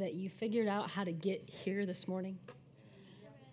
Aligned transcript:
that 0.00 0.14
you 0.14 0.28
figured 0.28 0.68
out 0.68 0.90
how 0.90 1.04
to 1.04 1.12
get 1.12 1.42
here 1.48 1.86
this 1.86 2.06
morning. 2.06 2.38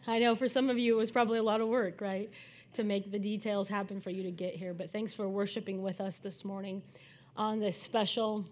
I 0.05 0.19
know 0.19 0.35
for 0.35 0.47
some 0.47 0.69
of 0.69 0.77
you 0.77 0.95
it 0.95 0.97
was 0.97 1.11
probably 1.11 1.39
a 1.39 1.43
lot 1.43 1.61
of 1.61 1.67
work, 1.67 2.01
right? 2.01 2.29
To 2.73 2.83
make 2.83 3.11
the 3.11 3.19
details 3.19 3.69
happen 3.69 4.01
for 4.01 4.09
you 4.09 4.23
to 4.23 4.31
get 4.31 4.55
here. 4.55 4.73
But 4.73 4.91
thanks 4.91 5.13
for 5.13 5.29
worshiping 5.29 5.81
with 5.81 6.01
us 6.01 6.17
this 6.17 6.43
morning 6.43 6.81
on 7.37 7.59
this 7.59 7.81
special 7.81 8.45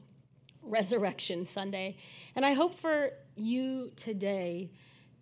Resurrection 0.63 1.45
Sunday. 1.45 1.97
And 2.35 2.45
I 2.45 2.53
hope 2.53 2.75
for 2.75 3.11
you 3.35 3.91
today 3.95 4.69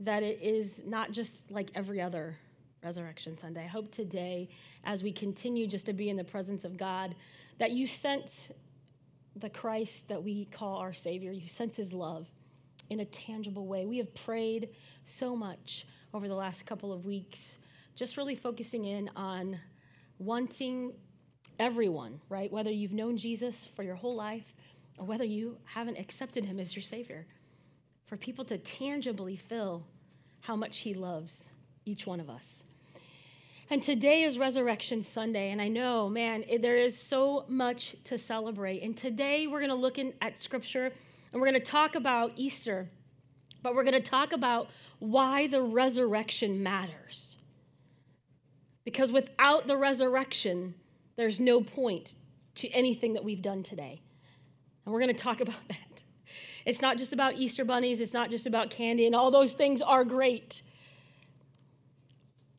that 0.01 0.21
it 0.21 0.41
is 0.41 0.81
not 0.85 1.11
just 1.11 1.49
like 1.49 1.71
every 1.75 2.01
other 2.01 2.37
Resurrection 2.83 3.37
Sunday. 3.37 3.63
I 3.63 3.67
hope 3.67 3.91
today, 3.91 4.49
as 4.83 5.03
we 5.03 5.11
continue 5.11 5.67
just 5.67 5.85
to 5.87 5.93
be 5.93 6.09
in 6.09 6.15
the 6.15 6.23
presence 6.23 6.63
of 6.63 6.77
God, 6.77 7.15
that 7.57 7.71
you 7.71 7.87
sense 7.87 8.51
the 9.35 9.49
Christ 9.49 10.07
that 10.07 10.23
we 10.23 10.45
call 10.45 10.77
our 10.77 10.93
Savior. 10.93 11.31
You 11.31 11.47
sense 11.47 11.75
His 11.77 11.93
love 11.93 12.27
in 12.89 13.01
a 13.01 13.05
tangible 13.05 13.67
way. 13.67 13.85
We 13.85 13.97
have 13.97 14.13
prayed 14.13 14.69
so 15.03 15.35
much 15.35 15.85
over 16.13 16.27
the 16.27 16.35
last 16.35 16.65
couple 16.65 16.91
of 16.91 17.05
weeks, 17.05 17.59
just 17.95 18.17
really 18.17 18.35
focusing 18.35 18.85
in 18.85 19.09
on 19.15 19.57
wanting 20.17 20.93
everyone, 21.59 22.19
right? 22.29 22.51
Whether 22.51 22.71
you've 22.71 22.93
known 22.93 23.17
Jesus 23.17 23.67
for 23.75 23.83
your 23.83 23.95
whole 23.95 24.15
life 24.15 24.53
or 24.97 25.05
whether 25.05 25.23
you 25.23 25.57
haven't 25.65 25.97
accepted 25.97 26.43
him 26.43 26.59
as 26.59 26.75
your 26.75 26.83
Savior, 26.83 27.25
for 28.05 28.17
people 28.17 28.43
to 28.45 28.57
tangibly 28.57 29.35
feel 29.35 29.85
how 30.41 30.55
much 30.55 30.79
he 30.79 30.93
loves 30.93 31.47
each 31.85 32.07
one 32.07 32.19
of 32.19 32.29
us. 32.29 32.63
And 33.71 33.83
today 33.83 34.23
is 34.23 34.39
Resurrection 34.39 35.03
Sunday, 35.03 35.51
and 35.51 35.61
I 35.61 35.67
know, 35.67 36.09
man, 36.09 36.43
it, 36.47 36.63
there 36.63 36.75
is 36.75 36.97
so 36.97 37.45
much 37.47 37.95
to 38.05 38.17
celebrate. 38.17 38.81
And 38.81 38.97
today 38.97 39.45
we're 39.45 39.59
going 39.59 39.69
to 39.69 39.75
look 39.75 39.99
in, 39.99 40.13
at 40.21 40.39
Scripture 40.39 40.91
and 41.31 41.41
we're 41.41 41.47
going 41.47 41.59
to 41.59 41.71
talk 41.71 41.95
about 41.95 42.33
Easter, 42.35 42.89
but 43.61 43.75
we're 43.75 43.83
going 43.83 43.93
to 43.93 44.01
talk 44.01 44.33
about 44.33 44.69
why 44.99 45.47
the 45.47 45.61
resurrection 45.61 46.63
matters. 46.63 47.37
Because 48.83 49.11
without 49.11 49.67
the 49.67 49.77
resurrection, 49.77 50.73
there's 51.15 51.39
no 51.39 51.61
point 51.61 52.15
to 52.55 52.69
anything 52.69 53.13
that 53.13 53.23
we've 53.23 53.41
done 53.41 53.61
today. 53.61 54.01
And 54.85 54.93
we're 54.93 55.01
going 55.01 55.15
to 55.15 55.23
talk 55.23 55.41
about 55.41 55.67
that. 55.67 56.03
It's 56.65 56.81
not 56.81 56.97
just 56.97 57.13
about 57.13 57.35
Easter 57.35 57.63
bunnies, 57.63 58.01
it's 58.01 58.13
not 58.13 58.29
just 58.29 58.47
about 58.47 58.69
candy, 58.69 59.05
and 59.05 59.15
all 59.15 59.31
those 59.31 59.53
things 59.53 59.81
are 59.81 60.03
great. 60.03 60.61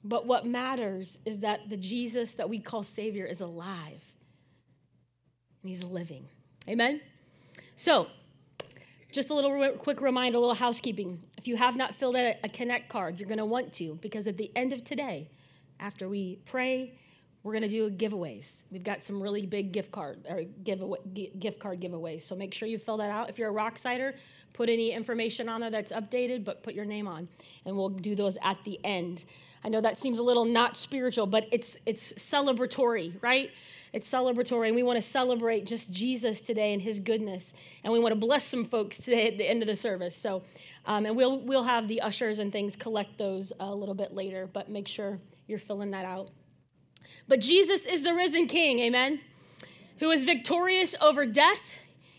But 0.02 0.26
what 0.26 0.46
matters 0.46 1.18
is 1.26 1.40
that 1.40 1.68
the 1.68 1.76
Jesus 1.76 2.34
that 2.36 2.48
we 2.48 2.58
call 2.58 2.82
Savior 2.82 3.26
is 3.26 3.40
alive. 3.40 4.02
And 5.62 5.68
he's 5.68 5.82
living. 5.82 6.26
Amen? 6.68 7.00
So, 7.76 8.06
just 9.12 9.30
a 9.30 9.34
little 9.34 9.52
re- 9.52 9.76
quick 9.78 10.00
reminder, 10.00 10.38
a 10.38 10.40
little 10.40 10.54
housekeeping. 10.54 11.20
If 11.36 11.48
you 11.48 11.56
have 11.56 11.76
not 11.76 11.94
filled 11.94 12.16
out 12.16 12.36
a 12.42 12.48
Connect 12.48 12.88
card, 12.88 13.18
you're 13.18 13.28
going 13.28 13.38
to 13.38 13.44
want 13.44 13.72
to 13.74 13.98
because 14.00 14.26
at 14.26 14.36
the 14.36 14.50
end 14.56 14.72
of 14.72 14.84
today, 14.84 15.30
after 15.78 16.08
we 16.08 16.36
pray, 16.44 16.94
we're 17.42 17.52
going 17.52 17.62
to 17.62 17.68
do 17.68 17.90
giveaways. 17.90 18.64
We've 18.70 18.84
got 18.84 19.02
some 19.02 19.22
really 19.22 19.46
big 19.46 19.72
gift 19.72 19.90
card 19.90 20.26
or 20.28 20.42
giveaway, 20.62 20.98
gift 21.38 21.58
card 21.58 21.80
giveaways. 21.80 22.22
So 22.22 22.36
make 22.36 22.52
sure 22.52 22.68
you 22.68 22.78
fill 22.78 22.98
that 22.98 23.10
out. 23.10 23.30
If 23.30 23.38
you're 23.38 23.48
a 23.48 23.52
rock 23.52 23.78
sider, 23.78 24.14
put 24.52 24.68
any 24.68 24.92
information 24.92 25.48
on 25.48 25.62
there 25.62 25.70
that's 25.70 25.90
updated, 25.92 26.44
but 26.44 26.62
put 26.62 26.74
your 26.74 26.84
name 26.84 27.08
on, 27.08 27.28
and 27.64 27.74
we'll 27.74 27.88
do 27.88 28.14
those 28.14 28.36
at 28.42 28.62
the 28.64 28.78
end. 28.84 29.24
I 29.64 29.70
know 29.70 29.80
that 29.80 29.96
seems 29.96 30.18
a 30.18 30.22
little 30.22 30.44
not 30.44 30.76
spiritual, 30.76 31.26
but 31.26 31.46
it's 31.50 31.78
it's 31.86 32.12
celebratory, 32.14 33.14
right? 33.22 33.50
It's 33.92 34.08
celebratory, 34.08 34.68
and 34.68 34.76
we 34.76 34.82
want 34.82 35.02
to 35.02 35.08
celebrate 35.08 35.66
just 35.66 35.90
Jesus 35.90 36.40
today 36.40 36.72
and 36.72 36.80
His 36.80 37.00
goodness, 37.00 37.52
and 37.82 37.92
we 37.92 37.98
want 37.98 38.12
to 38.12 38.18
bless 38.18 38.44
some 38.44 38.64
folks 38.64 38.98
today 38.98 39.26
at 39.26 39.38
the 39.38 39.48
end 39.48 39.62
of 39.62 39.66
the 39.66 39.74
service. 39.74 40.14
So, 40.14 40.42
um, 40.86 41.06
and 41.06 41.16
we'll 41.16 41.40
we'll 41.40 41.64
have 41.64 41.88
the 41.88 42.00
ushers 42.00 42.38
and 42.38 42.52
things 42.52 42.76
collect 42.76 43.18
those 43.18 43.52
a 43.58 43.74
little 43.74 43.94
bit 43.94 44.14
later, 44.14 44.48
but 44.52 44.68
make 44.68 44.86
sure 44.86 45.18
you're 45.48 45.58
filling 45.58 45.90
that 45.90 46.04
out. 46.04 46.30
But 47.26 47.40
Jesus 47.40 47.86
is 47.86 48.02
the 48.02 48.14
risen 48.14 48.46
King, 48.46 48.78
amen, 48.78 49.20
who 49.98 50.10
is 50.10 50.24
victorious 50.24 50.94
over 51.00 51.26
death, 51.26 51.62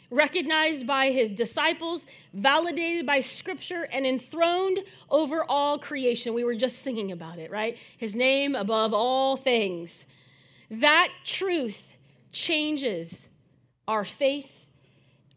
recognized 0.10 0.86
by 0.86 1.12
his 1.12 1.32
disciples, 1.32 2.06
validated 2.34 3.06
by 3.06 3.22
scripture, 3.22 3.88
and 3.92 4.06
enthroned 4.06 4.80
over 5.10 5.44
all 5.46 5.80
creation. 5.80 6.34
We 6.34 6.44
were 6.44 6.56
just 6.56 6.80
singing 6.80 7.12
about 7.12 7.40
it, 7.40 7.50
right? 7.50 7.78
His 7.98 8.16
name 8.16 8.56
above 8.56 8.94
all 8.94 9.38
things. 9.38 10.06
That 10.72 11.10
truth 11.26 11.98
changes 12.32 13.28
our 13.90 14.06
faith, 14.06 14.68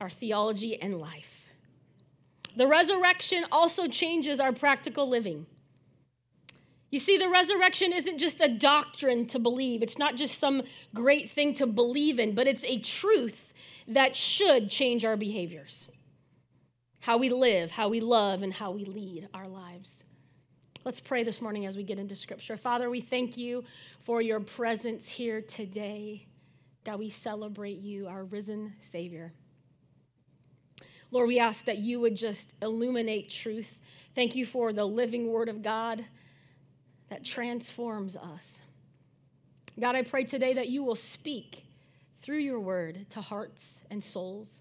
our 0.00 0.08
theology, 0.08 0.80
and 0.80 1.00
life. 1.00 1.50
The 2.56 2.68
resurrection 2.68 3.44
also 3.50 3.88
changes 3.88 4.38
our 4.38 4.52
practical 4.52 5.08
living. 5.08 5.46
You 6.90 7.00
see, 7.00 7.18
the 7.18 7.28
resurrection 7.28 7.92
isn't 7.92 8.18
just 8.18 8.40
a 8.40 8.46
doctrine 8.46 9.26
to 9.26 9.40
believe, 9.40 9.82
it's 9.82 9.98
not 9.98 10.14
just 10.14 10.38
some 10.38 10.62
great 10.94 11.28
thing 11.28 11.52
to 11.54 11.66
believe 11.66 12.20
in, 12.20 12.36
but 12.36 12.46
it's 12.46 12.64
a 12.64 12.78
truth 12.78 13.52
that 13.88 14.14
should 14.14 14.70
change 14.70 15.04
our 15.04 15.16
behaviors 15.16 15.88
how 17.00 17.18
we 17.18 17.28
live, 17.28 17.70
how 17.70 17.90
we 17.90 18.00
love, 18.00 18.42
and 18.42 18.50
how 18.54 18.70
we 18.70 18.86
lead 18.86 19.28
our 19.34 19.46
lives. 19.46 20.04
Let's 20.84 21.00
pray 21.00 21.24
this 21.24 21.40
morning 21.40 21.64
as 21.64 21.78
we 21.78 21.82
get 21.82 21.98
into 21.98 22.14
scripture. 22.14 22.58
Father, 22.58 22.90
we 22.90 23.00
thank 23.00 23.38
you 23.38 23.64
for 24.00 24.20
your 24.20 24.38
presence 24.38 25.08
here 25.08 25.40
today. 25.40 26.26
God, 26.84 26.98
we 26.98 27.08
celebrate 27.08 27.78
you, 27.78 28.06
our 28.06 28.24
risen 28.24 28.74
Savior. 28.80 29.32
Lord, 31.10 31.28
we 31.28 31.38
ask 31.38 31.64
that 31.64 31.78
you 31.78 32.00
would 32.00 32.16
just 32.16 32.52
illuminate 32.60 33.30
truth. 33.30 33.78
Thank 34.14 34.36
you 34.36 34.44
for 34.44 34.74
the 34.74 34.84
living 34.84 35.32
word 35.32 35.48
of 35.48 35.62
God 35.62 36.04
that 37.08 37.24
transforms 37.24 38.14
us. 38.14 38.60
God, 39.80 39.96
I 39.96 40.02
pray 40.02 40.24
today 40.24 40.52
that 40.52 40.68
you 40.68 40.84
will 40.84 40.96
speak 40.96 41.64
through 42.20 42.40
your 42.40 42.60
word 42.60 43.06
to 43.08 43.22
hearts 43.22 43.82
and 43.90 44.04
souls. 44.04 44.60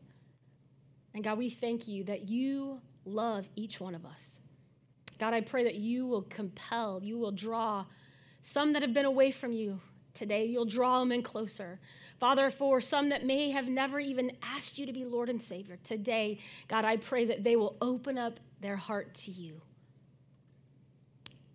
And 1.14 1.22
God, 1.22 1.38
we 1.38 1.50
thank 1.50 1.86
you 1.86 2.06
that 2.06 2.30
you 2.30 2.80
love 3.04 3.46
each 3.58 3.82
one 3.82 3.94
of 3.94 4.06
us. 4.06 4.40
God, 5.20 5.34
I 5.34 5.42
pray 5.42 5.64
that 5.64 5.76
you 5.76 6.06
will 6.06 6.24
compel, 6.24 7.00
you 7.04 7.18
will 7.18 7.32
draw 7.32 7.86
some 8.42 8.74
that 8.74 8.82
have 8.82 8.94
been 8.94 9.06
away 9.06 9.32
from 9.32 9.54
you 9.54 9.80
today, 10.14 10.46
you'll 10.46 10.66
draw 10.66 11.00
them 11.00 11.12
in 11.12 11.24
closer. 11.24 11.80
Father, 12.20 12.52
for 12.52 12.80
some 12.82 13.10
that 13.10 13.26
may 13.26 13.52
have 13.52 13.68
never 13.68 14.00
even 14.00 14.32
asked 14.44 14.78
you 14.78 14.86
to 14.86 14.94
be 14.94 15.06
Lord 15.06 15.30
and 15.30 15.42
Savior, 15.42 15.78
today, 15.84 16.40
God, 16.68 16.86
I 16.86 16.98
pray 16.98 17.26
that 17.26 17.44
they 17.44 17.56
will 17.56 17.78
open 17.82 18.18
up 18.18 18.40
their 18.62 18.76
heart 18.76 19.14
to 19.16 19.32
you. 19.32 19.62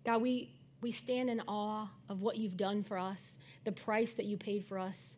God, 0.03 0.21
we, 0.21 0.51
we 0.81 0.91
stand 0.91 1.29
in 1.29 1.41
awe 1.47 1.87
of 2.09 2.21
what 2.21 2.37
you've 2.37 2.57
done 2.57 2.83
for 2.83 2.97
us, 2.97 3.37
the 3.63 3.71
price 3.71 4.13
that 4.13 4.25
you 4.25 4.35
paid 4.35 4.65
for 4.65 4.79
us, 4.79 5.17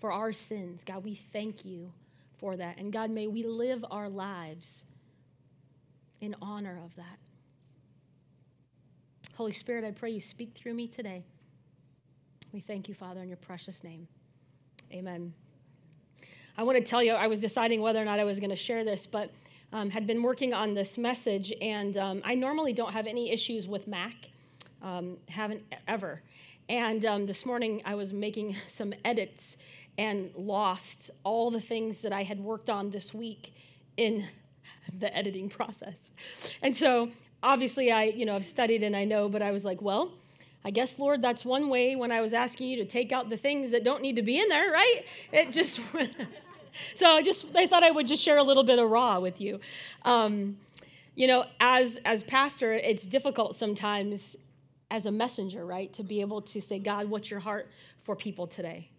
for 0.00 0.12
our 0.12 0.32
sins. 0.32 0.84
God, 0.84 1.04
we 1.04 1.14
thank 1.14 1.64
you 1.64 1.92
for 2.38 2.56
that. 2.56 2.78
And 2.78 2.92
God, 2.92 3.10
may 3.10 3.26
we 3.26 3.44
live 3.44 3.84
our 3.90 4.08
lives 4.08 4.84
in 6.20 6.34
honor 6.42 6.80
of 6.84 6.94
that. 6.96 7.18
Holy 9.32 9.52
Spirit, 9.52 9.84
I 9.84 9.90
pray 9.90 10.10
you 10.10 10.20
speak 10.20 10.54
through 10.54 10.74
me 10.74 10.86
today. 10.86 11.24
We 12.52 12.60
thank 12.60 12.88
you, 12.88 12.94
Father, 12.94 13.20
in 13.20 13.28
your 13.28 13.36
precious 13.38 13.82
name. 13.82 14.06
Amen. 14.92 15.32
I 16.56 16.62
want 16.62 16.78
to 16.78 16.84
tell 16.84 17.02
you, 17.02 17.12
I 17.12 17.26
was 17.26 17.40
deciding 17.40 17.80
whether 17.80 18.00
or 18.00 18.04
not 18.04 18.20
I 18.20 18.24
was 18.24 18.38
going 18.38 18.50
to 18.50 18.56
share 18.56 18.84
this, 18.84 19.06
but 19.06 19.32
um, 19.72 19.90
had 19.90 20.06
been 20.06 20.22
working 20.22 20.54
on 20.54 20.72
this 20.72 20.96
message, 20.96 21.52
and 21.60 21.96
um, 21.96 22.22
I 22.24 22.36
normally 22.36 22.72
don't 22.72 22.92
have 22.92 23.08
any 23.08 23.32
issues 23.32 23.66
with 23.66 23.88
Mac, 23.88 24.14
um, 24.82 25.16
haven't 25.28 25.64
ever. 25.88 26.22
And 26.68 27.04
um, 27.04 27.26
this 27.26 27.44
morning 27.44 27.82
I 27.84 27.96
was 27.96 28.12
making 28.12 28.54
some 28.68 28.94
edits 29.04 29.56
and 29.98 30.30
lost 30.36 31.10
all 31.24 31.50
the 31.50 31.60
things 31.60 32.02
that 32.02 32.12
I 32.12 32.22
had 32.22 32.38
worked 32.38 32.70
on 32.70 32.90
this 32.90 33.12
week 33.12 33.52
in 33.96 34.24
the 35.00 35.14
editing 35.16 35.48
process. 35.48 36.12
And 36.62 36.76
so 36.76 37.10
obviously 37.44 37.92
I, 37.92 38.04
you 38.04 38.24
know, 38.24 38.34
I've 38.34 38.44
studied 38.44 38.82
and 38.82 38.96
I 38.96 39.04
know, 39.04 39.28
but 39.28 39.42
I 39.42 39.52
was 39.52 39.64
like, 39.64 39.80
well, 39.82 40.12
I 40.64 40.70
guess, 40.70 40.98
Lord, 40.98 41.20
that's 41.20 41.44
one 41.44 41.68
way 41.68 41.94
when 41.94 42.10
I 42.10 42.22
was 42.22 42.32
asking 42.32 42.70
you 42.70 42.78
to 42.78 42.86
take 42.86 43.12
out 43.12 43.28
the 43.28 43.36
things 43.36 43.70
that 43.72 43.84
don't 43.84 44.00
need 44.00 44.16
to 44.16 44.22
be 44.22 44.40
in 44.40 44.48
there, 44.48 44.72
right? 44.72 45.02
It 45.30 45.52
just, 45.52 45.78
so 46.94 47.06
I 47.06 47.22
just, 47.22 47.46
I 47.54 47.66
thought 47.66 47.84
I 47.84 47.90
would 47.90 48.06
just 48.06 48.22
share 48.22 48.38
a 48.38 48.42
little 48.42 48.64
bit 48.64 48.78
of 48.78 48.90
raw 48.90 49.20
with 49.20 49.42
you. 49.42 49.60
Um, 50.06 50.56
you 51.14 51.28
know, 51.28 51.44
as 51.60 51.98
as 52.04 52.22
pastor, 52.24 52.72
it's 52.72 53.06
difficult 53.06 53.54
sometimes 53.54 54.36
as 54.90 55.06
a 55.06 55.12
messenger, 55.12 55.64
right, 55.64 55.92
to 55.92 56.02
be 56.02 56.20
able 56.20 56.42
to 56.42 56.60
say, 56.60 56.78
God, 56.78 57.08
what's 57.08 57.30
your 57.30 57.40
heart 57.40 57.70
for 58.02 58.16
people 58.16 58.46
today? 58.46 58.90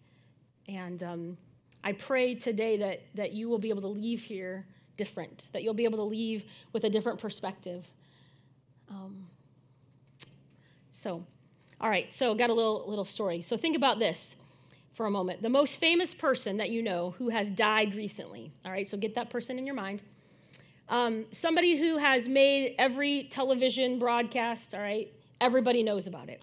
And 0.66 1.02
um, 1.02 1.36
I 1.84 1.92
pray 1.92 2.34
today 2.34 2.78
that 2.78 3.02
that 3.16 3.32
you 3.32 3.50
will 3.50 3.58
be 3.58 3.68
able 3.68 3.82
to 3.82 3.88
leave 3.88 4.22
here 4.22 4.64
different, 4.96 5.48
that 5.52 5.62
you'll 5.62 5.74
be 5.74 5.84
able 5.84 5.98
to 5.98 6.04
leave 6.04 6.44
with 6.72 6.84
a 6.84 6.90
different 6.90 7.20
perspective. 7.20 7.86
Um, 8.88 9.26
so, 10.92 11.24
all 11.80 11.90
right, 11.90 12.12
so 12.12 12.34
got 12.34 12.50
a 12.50 12.54
little 12.54 12.84
little 12.86 13.04
story. 13.04 13.42
So 13.42 13.56
think 13.56 13.76
about 13.76 13.98
this 13.98 14.36
for 14.94 15.06
a 15.06 15.10
moment. 15.10 15.42
The 15.42 15.50
most 15.50 15.78
famous 15.78 16.14
person 16.14 16.56
that 16.56 16.70
you 16.70 16.82
know 16.82 17.14
who 17.18 17.28
has 17.28 17.50
died 17.50 17.94
recently. 17.94 18.50
All 18.64 18.72
right, 18.72 18.88
so 18.88 18.96
get 18.96 19.14
that 19.14 19.28
person 19.28 19.58
in 19.58 19.66
your 19.66 19.74
mind. 19.74 20.02
Um, 20.88 21.26
somebody 21.32 21.76
who 21.76 21.98
has 21.98 22.28
made 22.28 22.76
every 22.78 23.24
television 23.24 23.98
broadcast, 23.98 24.74
all 24.74 24.80
right? 24.80 25.12
Everybody 25.40 25.82
knows 25.82 26.06
about 26.06 26.28
it. 26.28 26.40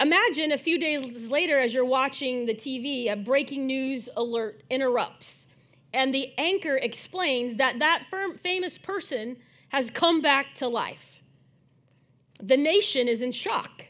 Imagine 0.00 0.52
a 0.52 0.58
few 0.58 0.78
days 0.78 1.30
later, 1.30 1.58
as 1.58 1.72
you're 1.72 1.84
watching 1.84 2.46
the 2.46 2.54
TV, 2.54 3.10
a 3.10 3.16
breaking 3.16 3.66
news 3.66 4.08
alert 4.16 4.62
interrupts, 4.68 5.46
and 5.92 6.12
the 6.12 6.32
anchor 6.36 6.76
explains 6.76 7.54
that 7.56 7.78
that 7.78 8.04
famous 8.42 8.76
person 8.76 9.36
has 9.68 9.90
come 9.90 10.20
back 10.20 10.54
to 10.56 10.66
life. 10.66 11.13
The 12.46 12.56
nation 12.56 13.08
is 13.08 13.22
in 13.22 13.32
shock. 13.32 13.86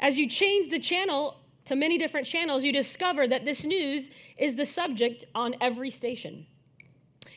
As 0.00 0.18
you 0.18 0.26
change 0.26 0.70
the 0.70 0.78
channel 0.78 1.36
to 1.66 1.76
many 1.76 1.98
different 1.98 2.26
channels, 2.26 2.64
you 2.64 2.72
discover 2.72 3.28
that 3.28 3.44
this 3.44 3.64
news 3.66 4.08
is 4.38 4.54
the 4.54 4.64
subject 4.64 5.26
on 5.34 5.54
every 5.60 5.90
station. 5.90 6.46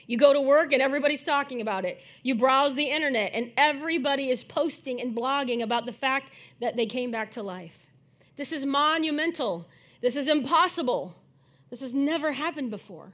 You 0.07 0.17
go 0.17 0.31
to 0.31 0.39
work 0.39 0.71
and 0.71 0.81
everybody's 0.81 1.23
talking 1.23 1.59
about 1.59 1.83
it. 1.83 1.99
You 2.23 2.35
browse 2.35 2.75
the 2.75 2.85
internet 2.85 3.31
and 3.33 3.51
everybody 3.57 4.29
is 4.29 4.43
posting 4.43 5.01
and 5.01 5.15
blogging 5.15 5.61
about 5.61 5.85
the 5.85 5.91
fact 5.91 6.31
that 6.61 6.77
they 6.77 6.85
came 6.85 7.11
back 7.11 7.31
to 7.31 7.43
life. 7.43 7.87
This 8.37 8.53
is 8.53 8.65
monumental. 8.65 9.67
This 10.01 10.15
is 10.15 10.29
impossible. 10.29 11.15
This 11.69 11.81
has 11.81 11.93
never 11.93 12.31
happened 12.31 12.71
before. 12.71 13.11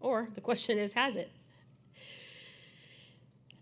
Or 0.00 0.28
the 0.34 0.40
question 0.40 0.78
is, 0.78 0.94
has 0.94 1.16
it? 1.16 1.30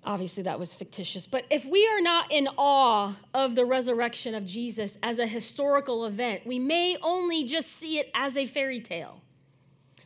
Obviously, 0.04 0.42
that 0.44 0.58
was 0.58 0.72
fictitious. 0.72 1.26
But 1.26 1.44
if 1.50 1.64
we 1.66 1.86
are 1.86 2.00
not 2.00 2.32
in 2.32 2.48
awe 2.56 3.14
of 3.34 3.54
the 3.54 3.66
resurrection 3.66 4.34
of 4.34 4.46
Jesus 4.46 4.96
as 5.02 5.18
a 5.18 5.26
historical 5.26 6.06
event, 6.06 6.46
we 6.46 6.58
may 6.58 6.96
only 7.02 7.44
just 7.44 7.70
see 7.72 7.98
it 7.98 8.10
as 8.14 8.36
a 8.36 8.46
fairy 8.46 8.80
tale. 8.80 9.20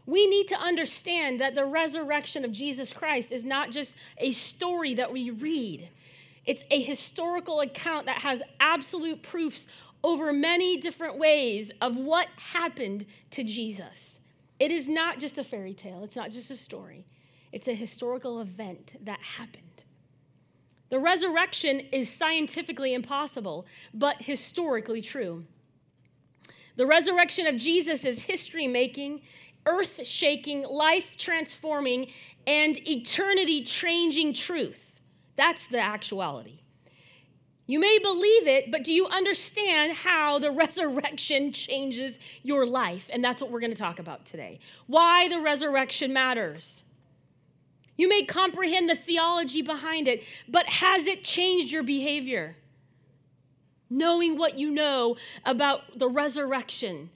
We 0.06 0.26
need 0.26 0.49
to 0.49 0.56
understand 0.56 1.41
that 1.41 1.55
the 1.55 1.64
resurrection 1.64 2.44
of 2.44 2.52
Jesus 2.52 2.93
Christ 2.93 3.32
is 3.32 3.44
not 3.44 3.70
just 3.70 3.96
a 4.19 4.32
story 4.32 4.94
that 4.94 5.12
we 5.12 5.31
read, 5.31 5.88
it's 6.44 6.64
a 6.70 6.81
historical 6.81 7.61
account 7.61 8.06
that 8.06 8.19
has 8.19 8.43
absolute 8.61 9.23
proofs 9.23 9.67
over 10.02 10.32
many 10.32 10.76
different 10.76 11.19
ways 11.19 11.73
of 11.81 11.96
what 11.96 12.29
happened 12.37 13.06
to 13.31 13.43
Jesus. 13.43 14.20
It 14.61 14.70
is 14.70 14.88
not 14.88 15.19
just 15.19 15.38
a 15.38 15.44
fairy 15.44 15.73
tale, 15.73 16.05
it's 16.05 16.17
not 16.17 16.31
just 16.31 16.50
a 16.50 16.56
story, 16.56 17.06
it's 17.52 17.69
a 17.69 17.75
historical 17.75 18.41
event 18.41 18.96
that 19.05 19.20
happened. 19.20 19.64
The 20.94 21.00
resurrection 21.00 21.81
is 21.91 22.08
scientifically 22.08 22.94
impossible, 22.94 23.67
but 23.93 24.23
historically 24.23 25.02
true. 25.02 25.43
The 26.76 26.87
resurrection 26.87 27.49
of 27.49 27.56
Jesus 27.56 28.05
is 28.05 28.23
history 28.23 28.69
making, 28.69 29.23
earth 29.67 30.06
shaking, 30.06 30.62
life 30.62 31.17
transforming, 31.17 32.12
and 32.46 32.79
eternity 32.88 33.64
changing 33.64 34.35
truth. 34.35 35.00
That's 35.35 35.67
the 35.67 35.81
actuality. 35.81 36.61
You 37.67 37.81
may 37.81 37.99
believe 37.99 38.46
it, 38.46 38.70
but 38.70 38.85
do 38.85 38.93
you 38.93 39.08
understand 39.08 39.94
how 39.94 40.38
the 40.38 40.52
resurrection 40.52 41.50
changes 41.50 42.20
your 42.44 42.64
life? 42.64 43.11
And 43.12 43.25
that's 43.25 43.43
what 43.43 43.50
we're 43.50 43.58
going 43.58 43.73
to 43.73 43.76
talk 43.76 43.99
about 43.99 44.26
today. 44.26 44.61
Why 44.87 45.26
the 45.26 45.41
resurrection 45.41 46.12
matters. 46.12 46.84
You 47.96 48.08
may 48.08 48.25
comprehend 48.25 48.88
the 48.88 48.96
theology 48.96 49.62
behind 49.62 50.08
it, 50.08 50.25
but 50.49 50.67
has 50.67 51.06
it 51.06 51.25
changed 51.25 51.70
your 51.70 51.82
behavior? 51.82 52.56
Knowing 53.88 54.37
what 54.37 54.58
you 54.58 54.70
know 54.70 55.17
about 55.44 55.99
the 55.99 56.08
resurrection 56.08 57.11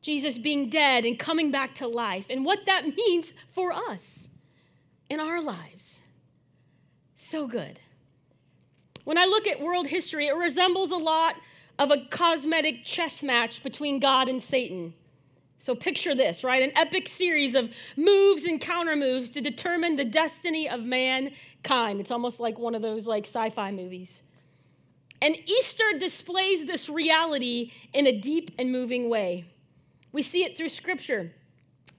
Jesus 0.00 0.38
being 0.38 0.68
dead 0.68 1.04
and 1.04 1.18
coming 1.18 1.50
back 1.50 1.74
to 1.74 1.88
life, 1.88 2.26
and 2.30 2.44
what 2.44 2.66
that 2.66 2.86
means 2.96 3.32
for 3.50 3.72
us 3.72 4.28
in 5.10 5.20
our 5.20 5.40
lives. 5.42 6.02
So 7.16 7.46
good. 7.46 7.80
When 9.04 9.18
I 9.18 9.24
look 9.24 9.46
at 9.46 9.60
world 9.60 9.86
history, 9.86 10.26
it 10.26 10.36
resembles 10.36 10.90
a 10.90 10.96
lot 10.96 11.36
of 11.78 11.90
a 11.90 12.06
cosmetic 12.10 12.84
chess 12.84 13.22
match 13.22 13.62
between 13.62 14.00
God 14.00 14.28
and 14.28 14.42
Satan. 14.42 14.94
So 15.58 15.74
picture 15.74 16.14
this, 16.14 16.44
right? 16.44 16.62
An 16.62 16.72
epic 16.76 17.08
series 17.08 17.56
of 17.56 17.70
moves 17.96 18.44
and 18.44 18.60
counter 18.60 18.94
moves 18.94 19.28
to 19.30 19.40
determine 19.40 19.96
the 19.96 20.04
destiny 20.04 20.68
of 20.68 20.84
mankind. 20.84 22.00
It's 22.00 22.12
almost 22.12 22.38
like 22.38 22.58
one 22.58 22.76
of 22.76 22.82
those 22.82 23.08
like 23.08 23.24
sci-fi 23.24 23.72
movies. 23.72 24.22
And 25.20 25.36
Easter 25.46 25.98
displays 25.98 26.64
this 26.64 26.88
reality 26.88 27.72
in 27.92 28.06
a 28.06 28.16
deep 28.16 28.52
and 28.56 28.70
moving 28.70 29.10
way. 29.10 29.46
We 30.12 30.22
see 30.22 30.44
it 30.44 30.56
through 30.56 30.68
scripture. 30.68 31.32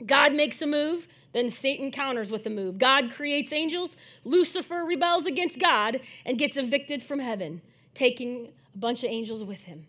God 0.05 0.33
makes 0.33 0.62
a 0.62 0.65
move, 0.65 1.09
then 1.33 1.50
Satan 1.50 1.91
counters 1.91 2.31
with 2.31 2.45
a 2.45 2.50
move. 2.50 2.79
God 2.79 3.12
creates 3.12 3.51
angels, 3.51 3.97
Lucifer 4.23 4.85
rebels 4.85 5.25
against 5.25 5.59
God 5.59 6.00
and 6.25 6.38
gets 6.38 6.55
evicted 6.55 7.03
from 7.03 7.19
heaven, 7.19 7.62
taking 7.94 8.53
a 8.73 8.77
bunch 8.77 9.03
of 9.03 9.09
angels 9.09 9.44
with 9.44 9.63
him. 9.63 9.85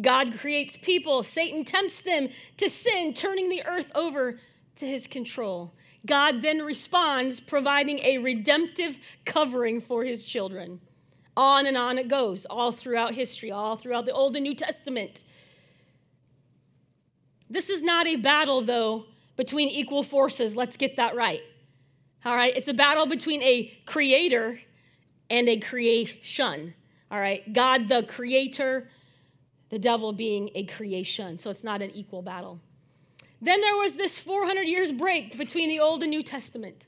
God 0.00 0.38
creates 0.38 0.76
people, 0.76 1.22
Satan 1.22 1.64
tempts 1.64 2.00
them 2.00 2.28
to 2.56 2.68
sin, 2.68 3.14
turning 3.14 3.48
the 3.48 3.64
earth 3.64 3.90
over 3.94 4.38
to 4.76 4.86
his 4.86 5.06
control. 5.06 5.74
God 6.06 6.42
then 6.42 6.62
responds, 6.62 7.40
providing 7.40 7.98
a 8.00 8.18
redemptive 8.18 8.98
covering 9.24 9.80
for 9.80 10.04
his 10.04 10.24
children. 10.24 10.80
On 11.36 11.66
and 11.66 11.76
on 11.76 11.98
it 11.98 12.08
goes, 12.08 12.46
all 12.46 12.72
throughout 12.72 13.14
history, 13.14 13.50
all 13.50 13.76
throughout 13.76 14.06
the 14.06 14.12
Old 14.12 14.36
and 14.36 14.44
New 14.44 14.54
Testament. 14.54 15.24
This 17.50 17.70
is 17.70 17.82
not 17.82 18.06
a 18.06 18.16
battle, 18.16 18.62
though, 18.62 19.06
between 19.36 19.68
equal 19.68 20.02
forces. 20.02 20.56
Let's 20.56 20.76
get 20.76 20.96
that 20.96 21.14
right. 21.14 21.42
All 22.24 22.34
right? 22.34 22.54
It's 22.56 22.68
a 22.68 22.74
battle 22.74 23.06
between 23.06 23.42
a 23.42 23.72
creator 23.86 24.60
and 25.30 25.48
a 25.48 25.58
creation. 25.58 26.74
All 27.10 27.20
right? 27.20 27.52
God, 27.52 27.88
the 27.88 28.02
creator, 28.02 28.88
the 29.70 29.78
devil 29.78 30.12
being 30.12 30.50
a 30.54 30.64
creation. 30.64 31.38
So 31.38 31.50
it's 31.50 31.64
not 31.64 31.82
an 31.82 31.90
equal 31.90 32.22
battle. 32.22 32.60
Then 33.40 33.60
there 33.60 33.76
was 33.76 33.96
this 33.96 34.18
400 34.18 34.62
years 34.62 34.92
break 34.92 35.38
between 35.38 35.68
the 35.68 35.80
Old 35.80 36.02
and 36.02 36.10
New 36.10 36.22
Testament. 36.22 36.86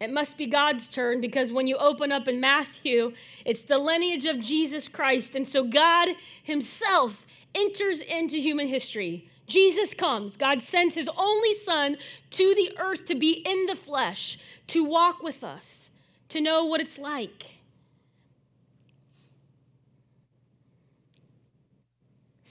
It 0.00 0.12
must 0.12 0.38
be 0.38 0.46
God's 0.46 0.88
turn 0.88 1.20
because 1.20 1.52
when 1.52 1.66
you 1.66 1.76
open 1.76 2.12
up 2.12 2.28
in 2.28 2.40
Matthew, 2.40 3.12
it's 3.44 3.64
the 3.64 3.78
lineage 3.78 4.26
of 4.26 4.38
Jesus 4.38 4.86
Christ. 4.86 5.34
And 5.34 5.46
so 5.46 5.64
God 5.64 6.10
Himself 6.42 7.26
enters 7.54 8.00
into 8.00 8.38
human 8.38 8.68
history. 8.68 9.28
Jesus 9.48 9.94
comes. 9.94 10.36
God 10.36 10.62
sends 10.62 10.94
his 10.94 11.08
only 11.16 11.54
son 11.54 11.96
to 12.32 12.54
the 12.54 12.76
earth 12.78 13.06
to 13.06 13.14
be 13.14 13.32
in 13.32 13.66
the 13.66 13.74
flesh, 13.74 14.38
to 14.68 14.84
walk 14.84 15.22
with 15.22 15.42
us, 15.42 15.88
to 16.28 16.40
know 16.40 16.64
what 16.64 16.80
it's 16.80 16.98
like. 16.98 17.57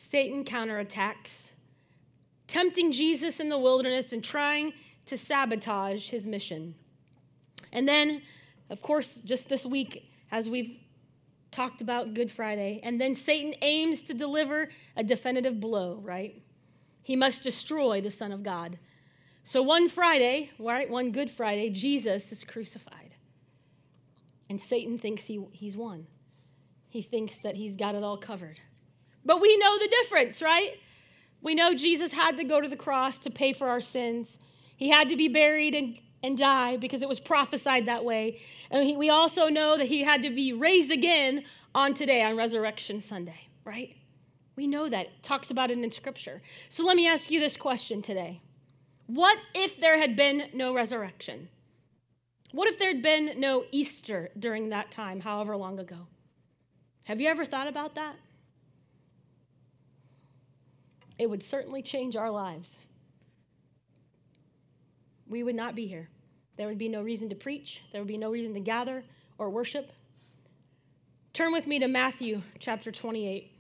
Satan 0.09 0.45
counterattacks, 0.45 1.51
tempting 2.47 2.91
Jesus 2.91 3.39
in 3.39 3.49
the 3.49 3.57
wilderness 3.57 4.13
and 4.13 4.23
trying 4.23 4.73
to 5.05 5.17
sabotage 5.17 6.09
his 6.09 6.25
mission. 6.25 6.75
And 7.73 7.87
then, 7.87 8.21
of 8.69 8.81
course, 8.81 9.21
just 9.25 9.49
this 9.49 9.65
week, 9.65 10.09
as 10.31 10.47
we've 10.47 10.77
talked 11.51 11.81
about 11.81 12.13
Good 12.13 12.31
Friday. 12.31 12.79
And 12.83 13.01
then 13.01 13.15
Satan 13.15 13.55
aims 13.61 14.03
to 14.03 14.13
deliver 14.13 14.69
a 14.95 15.03
definitive 15.03 15.59
blow, 15.59 15.99
right? 16.03 16.41
He 17.03 17.15
must 17.15 17.43
destroy 17.43 17.99
the 17.99 18.11
Son 18.11 18.31
of 18.31 18.43
God. 18.43 18.77
So 19.43 19.61
one 19.61 19.89
Friday, 19.89 20.51
right, 20.59 20.89
one 20.89 21.11
Good 21.11 21.29
Friday, 21.29 21.69
Jesus 21.69 22.31
is 22.31 22.43
crucified. 22.43 23.15
And 24.49 24.61
Satan 24.61 24.97
thinks 24.97 25.25
he, 25.25 25.43
he's 25.51 25.75
won. 25.75 26.07
He 26.89 27.01
thinks 27.01 27.39
that 27.39 27.55
he's 27.55 27.75
got 27.75 27.95
it 27.95 28.03
all 28.03 28.17
covered. 28.17 28.59
But 29.27 29.41
we 29.41 29.55
know 29.57 29.77
the 29.77 29.89
difference, 29.89 30.41
right? 30.41 30.79
We 31.41 31.53
know 31.53 31.75
Jesus 31.75 32.13
had 32.13 32.38
to 32.38 32.43
go 32.43 32.60
to 32.62 32.67
the 32.67 32.75
cross 32.75 33.19
to 33.19 33.29
pay 33.29 33.53
for 33.53 33.67
our 33.67 33.81
sins. 33.81 34.39
He 34.75 34.89
had 34.89 35.10
to 35.10 35.15
be 35.15 35.27
buried 35.27 35.75
and 35.75 36.00
and 36.24 36.38
die 36.38 36.77
because 36.77 37.01
it 37.01 37.07
was 37.07 37.19
prophesied 37.19 37.86
that 37.86 38.03
way. 38.03 38.39
And 38.72 38.84
he, 38.84 38.98
we 38.98 39.10
also 39.10 39.50
know 39.50 39.77
that 39.77 39.88
he 39.88 40.03
had 40.03 40.24
to 40.24 40.29
be 40.29 40.51
raised 40.53 40.91
again 40.91 41.43
on 41.75 41.93
today, 41.93 42.24
on 42.24 42.36
Resurrection 42.36 43.01
Sunday, 43.01 43.48
right? 43.63 43.96
We 44.55 44.65
know 44.65 44.89
that. 44.89 45.05
It 45.05 45.24
talks 45.24 45.51
about 45.51 45.69
it 45.69 45.77
in 45.77 45.91
Scripture. 45.91 46.41
So 46.69 46.84
let 46.84 46.96
me 46.96 47.07
ask 47.07 47.29
you 47.29 47.39
this 47.39 47.55
question 47.55 48.01
today 48.01 48.41
What 49.05 49.38
if 49.53 49.79
there 49.79 50.00
had 50.00 50.15
been 50.15 50.50
no 50.53 50.74
resurrection? 50.74 51.50
What 52.51 52.67
if 52.67 52.79
there 52.79 52.88
had 52.88 53.03
been 53.03 53.39
no 53.39 53.65
Easter 53.72 54.31
during 54.39 54.69
that 54.69 54.89
time, 54.89 55.19
however 55.19 55.55
long 55.55 55.79
ago? 55.79 56.07
Have 57.03 57.22
you 57.22 57.27
ever 57.27 57.46
thought 57.46 57.67
about 57.67 57.96
that? 57.96 58.15
It 61.17 61.29
would 61.29 61.43
certainly 61.43 61.81
change 61.81 62.15
our 62.15 62.29
lives 62.29 62.79
we 65.29 65.43
would 65.43 65.55
not 65.55 65.75
be 65.75 65.88
here. 65.88 66.09
There 66.57 66.67
would 66.67 66.77
be 66.77 66.89
no 66.89 67.01
reason 67.01 67.29
to 67.29 67.36
preach, 67.36 67.83
there 67.91 68.01
would 68.01 68.07
be 68.07 68.17
no 68.17 68.31
reason 68.31 68.53
to 68.53 68.59
gather 68.59 69.03
or 69.38 69.50
worship. 69.50 69.91
Turn 71.33 71.51
with 71.51 71.67
me 71.67 71.79
to 71.79 71.88
Matthew 71.88 72.41
chapter 72.57 72.91
28. 72.91 73.51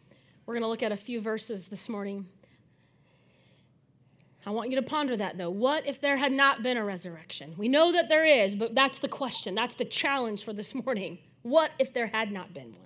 We're 0.45 0.53
going 0.53 0.63
to 0.63 0.67
look 0.67 0.81
at 0.81 0.91
a 0.91 0.97
few 0.97 1.21
verses 1.21 1.67
this 1.67 1.89
morning. 1.89 2.25
I 4.45 4.49
want 4.49 4.69
you 4.71 4.77
to 4.77 4.81
ponder 4.81 5.15
that 5.17 5.37
though. 5.37 5.49
What 5.49 5.85
if 5.85 6.01
there 6.01 6.15
had 6.15 6.31
not 6.31 6.63
been 6.63 6.77
a 6.77 6.83
resurrection? 6.83 7.53
We 7.57 7.67
know 7.67 7.91
that 7.91 8.09
there 8.09 8.25
is, 8.25 8.55
but 8.55 8.73
that's 8.73 8.97
the 8.97 9.09
question. 9.09 9.53
That's 9.53 9.75
the 9.75 9.85
challenge 9.85 10.43
for 10.43 10.53
this 10.53 10.73
morning. 10.73 11.19
What 11.43 11.71
if 11.77 11.93
there 11.93 12.07
had 12.07 12.31
not 12.31 12.53
been 12.53 12.71
one? 12.71 12.81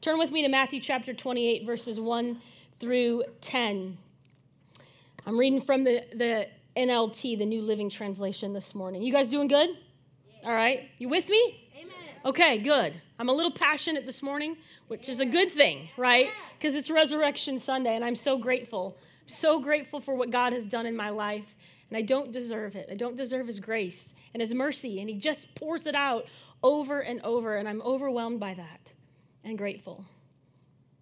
Turn 0.00 0.18
with 0.18 0.32
me 0.32 0.42
to 0.42 0.48
Matthew 0.48 0.80
chapter 0.80 1.12
28, 1.12 1.66
verses 1.66 2.00
1 2.00 2.40
through 2.80 3.24
10. 3.40 3.96
I'm 5.26 5.38
reading 5.38 5.60
from 5.60 5.84
the, 5.84 6.02
the 6.14 6.48
NLT, 6.76 7.38
the 7.38 7.46
New 7.46 7.62
Living 7.62 7.88
Translation, 7.88 8.52
this 8.52 8.74
morning. 8.74 9.02
You 9.02 9.12
guys 9.12 9.28
doing 9.28 9.46
good? 9.46 9.70
Yeah. 9.70 10.48
All 10.48 10.54
right. 10.54 10.88
You 10.98 11.08
with 11.08 11.28
me? 11.28 11.68
Amen. 11.78 11.94
Okay, 12.24 12.58
good. 12.58 13.00
I'm 13.18 13.28
a 13.28 13.32
little 13.32 13.52
passionate 13.52 14.06
this 14.06 14.22
morning, 14.22 14.56
which 14.88 15.06
yeah. 15.06 15.14
is 15.14 15.20
a 15.20 15.26
good 15.26 15.50
thing, 15.52 15.88
right? 15.96 16.30
Because 16.58 16.74
yeah. 16.74 16.80
it's 16.80 16.90
Resurrection 16.90 17.58
Sunday, 17.58 17.94
and 17.94 18.04
I'm 18.04 18.16
so 18.16 18.36
grateful 18.38 18.96
so 19.30 19.60
grateful 19.60 20.00
for 20.00 20.14
what 20.14 20.30
God 20.30 20.52
has 20.52 20.66
done 20.66 20.86
in 20.86 20.96
my 20.96 21.10
life, 21.10 21.56
and 21.88 21.96
I 21.96 22.02
don't 22.02 22.32
deserve 22.32 22.76
it. 22.76 22.88
I 22.90 22.94
don't 22.94 23.16
deserve 23.16 23.46
His 23.46 23.60
grace 23.60 24.14
and 24.34 24.40
His 24.40 24.54
mercy, 24.54 25.00
and 25.00 25.08
He 25.08 25.16
just 25.16 25.54
pours 25.54 25.86
it 25.86 25.94
out 25.94 26.26
over 26.62 27.00
and 27.00 27.20
over, 27.22 27.56
and 27.56 27.68
I'm 27.68 27.82
overwhelmed 27.82 28.40
by 28.40 28.54
that 28.54 28.92
and 29.44 29.56
grateful. 29.56 30.04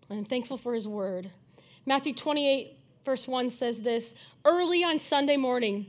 And 0.08 0.18
I'm 0.18 0.25
thankful 0.25 0.56
for 0.56 0.75
His 0.75 0.87
word. 0.87 1.30
Matthew 1.88 2.12
28, 2.12 2.76
verse 3.07 3.26
1 3.26 3.49
says 3.49 3.80
this 3.80 4.14
Early 4.45 4.85
on 4.85 4.99
Sunday 4.99 5.38
morning, 5.38 5.87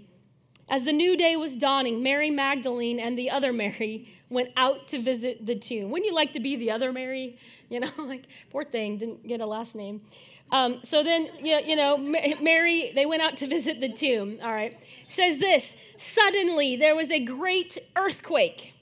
as 0.70 0.86
the 0.86 0.94
new 0.94 1.18
day 1.18 1.36
was 1.36 1.58
dawning, 1.58 2.02
Mary 2.02 2.30
Magdalene 2.30 3.02
and 3.02 3.18
the 3.18 3.30
other 3.30 3.52
Mary 3.52 4.08
went 4.30 4.52
out 4.56 4.88
to 4.88 5.02
visit 5.02 5.46
the 5.46 5.56
tomb. 5.56 5.92
Wouldn't 5.92 6.08
you 6.08 6.16
like 6.16 6.32
to 6.34 6.40
be 6.40 6.56
the 6.56 6.72
other 6.72 6.94
Mary? 6.94 7.38
You 7.70 7.82
know, 7.82 7.90
like, 8.00 8.26
poor 8.50 8.64
thing, 8.64 8.98
didn't 8.98 9.28
get 9.28 9.42
a 9.42 9.46
last 9.46 9.76
name. 9.76 10.02
Um, 10.50 10.80
so 10.82 11.04
then, 11.04 11.30
you 11.40 11.76
know, 11.76 12.00
Mary, 12.00 12.92
they 12.96 13.06
went 13.06 13.22
out 13.22 13.38
to 13.38 13.48
visit 13.48 13.80
the 13.80 13.90
tomb, 13.90 14.40
all 14.42 14.54
right. 14.54 14.76
Says 15.08 15.38
this 15.38 15.76
Suddenly 15.96 16.78
there 16.78 16.96
was 16.96 17.12
a 17.12 17.20
great 17.20 17.78
earthquake, 17.96 18.74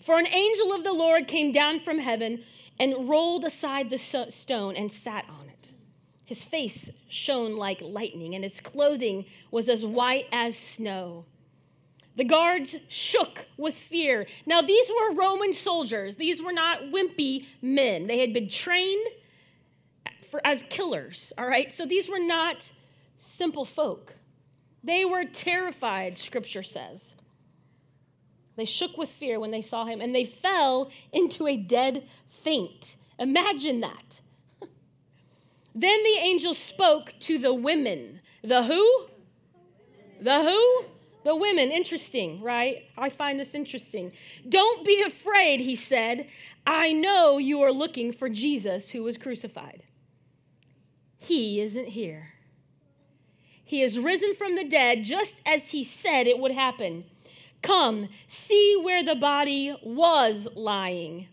for 0.00 0.18
an 0.18 0.26
angel 0.26 0.72
of 0.72 0.82
the 0.82 0.92
Lord 0.92 1.28
came 1.28 1.52
down 1.52 1.78
from 1.78 1.98
heaven 1.98 2.42
and 2.76 3.08
rolled 3.08 3.44
aside 3.44 3.90
the 3.90 3.98
stone 3.98 4.74
and 4.74 4.90
sat 4.90 5.26
on. 5.28 5.45
His 6.26 6.44
face 6.44 6.90
shone 7.08 7.56
like 7.56 7.80
lightning, 7.80 8.34
and 8.34 8.44
his 8.44 8.60
clothing 8.60 9.24
was 9.50 9.68
as 9.68 9.86
white 9.86 10.26
as 10.32 10.58
snow. 10.58 11.24
The 12.16 12.24
guards 12.24 12.76
shook 12.88 13.46
with 13.56 13.74
fear. 13.74 14.26
Now, 14.44 14.60
these 14.60 14.90
were 14.90 15.14
Roman 15.14 15.52
soldiers. 15.52 16.16
These 16.16 16.42
were 16.42 16.52
not 16.52 16.90
wimpy 16.90 17.46
men. 17.62 18.06
They 18.08 18.18
had 18.18 18.32
been 18.32 18.48
trained 18.48 19.06
for, 20.28 20.40
as 20.44 20.64
killers, 20.68 21.32
all 21.38 21.46
right? 21.46 21.72
So 21.72 21.86
these 21.86 22.08
were 22.08 22.18
not 22.18 22.72
simple 23.20 23.64
folk. 23.64 24.14
They 24.82 25.04
were 25.04 25.24
terrified, 25.24 26.18
scripture 26.18 26.62
says. 26.62 27.14
They 28.56 28.64
shook 28.64 28.96
with 28.96 29.10
fear 29.10 29.38
when 29.38 29.50
they 29.50 29.62
saw 29.62 29.84
him 29.84 30.00
and 30.00 30.14
they 30.14 30.24
fell 30.24 30.90
into 31.12 31.46
a 31.46 31.56
dead 31.56 32.04
faint. 32.28 32.96
Imagine 33.18 33.80
that. 33.80 34.20
Then 35.76 36.02
the 36.02 36.18
angel 36.22 36.54
spoke 36.54 37.12
to 37.20 37.36
the 37.38 37.52
women. 37.52 38.22
The 38.42 38.62
who? 38.62 39.06
The 40.22 40.42
who? 40.42 40.84
The 41.22 41.36
women. 41.36 41.70
Interesting, 41.70 42.40
right? 42.40 42.84
I 42.96 43.10
find 43.10 43.38
this 43.38 43.54
interesting. 43.54 44.12
Don't 44.48 44.86
be 44.86 45.02
afraid, 45.02 45.60
he 45.60 45.76
said. 45.76 46.28
I 46.66 46.92
know 46.94 47.36
you 47.36 47.60
are 47.60 47.72
looking 47.72 48.10
for 48.10 48.30
Jesus 48.30 48.90
who 48.90 49.02
was 49.02 49.18
crucified. 49.18 49.82
He 51.18 51.60
isn't 51.60 51.88
here. 51.88 52.28
He 53.62 53.82
is 53.82 53.98
risen 53.98 54.32
from 54.32 54.56
the 54.56 54.64
dead 54.64 55.04
just 55.04 55.42
as 55.44 55.70
he 55.70 55.84
said 55.84 56.26
it 56.26 56.38
would 56.38 56.52
happen. 56.52 57.04
Come, 57.60 58.08
see 58.28 58.80
where 58.82 59.04
the 59.04 59.16
body 59.16 59.76
was 59.82 60.48
lying. 60.54 61.28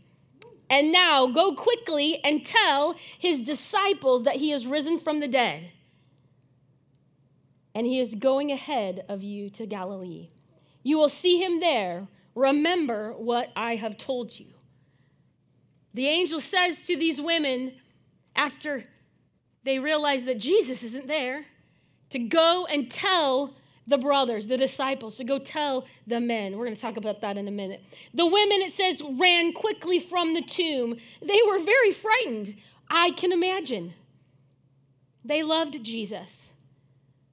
And 0.74 0.92
now 0.92 1.27
go 1.27 1.53
quickly 1.53 2.20
and 2.24 2.44
tell 2.44 2.96
his 3.20 3.46
disciples 3.46 4.24
that 4.24 4.38
he 4.38 4.51
is 4.51 4.65
risen 4.65 4.98
from 4.98 5.20
the 5.20 5.27
dead. 5.27 5.70
And 7.75 7.86
he 7.86 8.00
is 8.00 8.15
going 8.15 8.51
ahead 8.51 9.06
of 9.08 9.22
you 9.22 9.51
to 9.51 9.68
Galilee. 9.68 10.30
You 10.82 10.98
will 10.98 11.10
see 11.10 11.38
him 11.38 11.60
there. 11.60 12.08
Remember 12.34 13.13
what 13.13 13.51
I 13.56 13.75
have 13.75 13.98
told 13.98 14.39
you. 14.39 14.48
The 15.94 16.08
angel 16.08 16.39
says 16.39 16.82
to 16.88 16.98
these 16.98 17.22
women 17.22 17.74
after 18.36 18.86
they 19.63 19.77
realize 19.77 20.25
that 20.25 20.39
Jesus 20.39 20.82
isn't 20.82 21.06
there, 21.06 21.46
to 22.10 22.18
go 22.18 22.65
and 22.65 22.89
tell 22.89 23.53
the 23.88 23.98
brothers, 23.98 24.48
the 24.48 24.58
disciples, 24.58 25.18
to 25.18 25.24
go 25.24 25.40
tell 25.40 25.86
the 26.08 26.20
men. 26.20 26.58
We're 26.58 26.66
going 26.66 26.75
to 26.75 26.82
talk 26.82 26.98
about 26.98 27.22
that 27.22 27.38
in 27.38 27.48
a 27.48 27.52
minute. 27.52 27.84
The 28.13 28.25
women, 28.25 28.62
it 28.62 28.72
says, 28.72 29.02
ran 29.04 29.52
quickly 29.54 30.00
from 30.00 30.34
the 30.34 30.42
tomb. 30.42 30.98
They 31.22 31.42
were 31.48 31.60
very 31.60 31.92
frightened. 31.92 32.56
I 32.90 33.12
can 33.12 33.32
imagine. 33.32 33.94
They 35.25 35.44
loved 35.44 35.84
Jesus, 35.84 36.52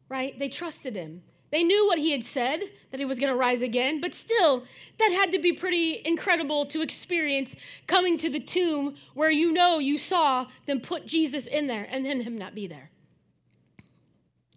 right? 0.09 0.38
They 0.38 0.49
trusted 0.49 0.97
him. 0.97 1.23
They 1.50 1.64
knew 1.64 1.87
what 1.87 1.99
he 1.99 2.12
had 2.12 2.25
said, 2.25 2.61
that 2.90 3.00
he 3.00 3.04
was 3.04 3.19
going 3.19 3.33
to 3.33 3.38
rise 3.38 3.61
again, 3.61 4.00
but 4.00 4.14
still, 4.14 4.64
that 4.99 5.11
had 5.11 5.33
to 5.33 5.40
be 5.40 5.52
pretty 5.52 6.00
incredible 6.04 6.64
to 6.66 6.80
experience 6.80 7.57
coming 7.88 8.16
to 8.19 8.30
the 8.30 8.38
tomb 8.38 8.95
where 9.14 9.30
you 9.30 9.52
know 9.52 9.80
you 9.80 9.99
saw 9.99 10.47
them 10.66 10.80
put 10.80 11.07
Jesus 11.07 11.47
in 11.47 11.66
there 11.66 11.88
and 11.90 12.07
then 12.07 12.21
him 12.21 12.38
not 12.38 12.54
be 12.54 12.69
there. 12.69 12.90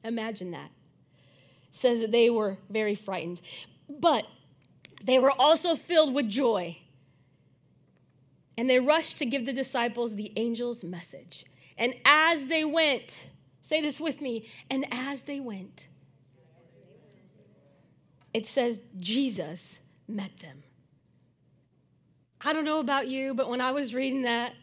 Imagine 0.03 0.51
that. 0.51 0.69
Says 1.73 2.01
that 2.01 2.11
they 2.11 2.29
were 2.29 2.57
very 2.69 2.93
frightened, 2.93 3.41
but 3.89 4.25
they 5.03 5.17
were 5.17 5.31
also 5.31 5.75
filled 5.75 6.13
with 6.13 6.29
joy. 6.29 6.77
And 8.55 8.69
they 8.69 8.79
rushed 8.79 9.17
to 9.17 9.25
give 9.25 9.45
the 9.45 9.51
disciples 9.51 10.13
the 10.13 10.31
angel's 10.37 10.83
message. 10.83 11.45
And 11.77 11.95
as 12.05 12.45
they 12.45 12.63
went, 12.63 13.27
say 13.61 13.81
this 13.81 13.99
with 13.99 14.21
me, 14.21 14.47
and 14.69 14.85
as 14.91 15.23
they 15.23 15.39
went, 15.39 15.87
it 18.35 18.45
says 18.45 18.79
Jesus 18.97 19.81
met 20.07 20.37
them. 20.39 20.61
I 22.45 22.53
don't 22.53 22.65
know 22.65 22.79
about 22.79 23.07
you, 23.07 23.33
but 23.33 23.49
when 23.49 23.61
I 23.61 23.71
was 23.71 23.95
reading 23.95 24.21
that, 24.23 24.53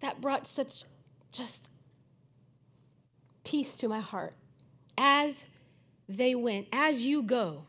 that 0.00 0.20
brought 0.20 0.48
such 0.48 0.82
just 1.30 1.68
peace 3.44 3.76
to 3.76 3.88
my 3.88 4.00
heart. 4.00 4.34
As 4.98 5.46
they 6.08 6.34
went, 6.34 6.68
as 6.72 7.04
you 7.04 7.22
go, 7.22 7.62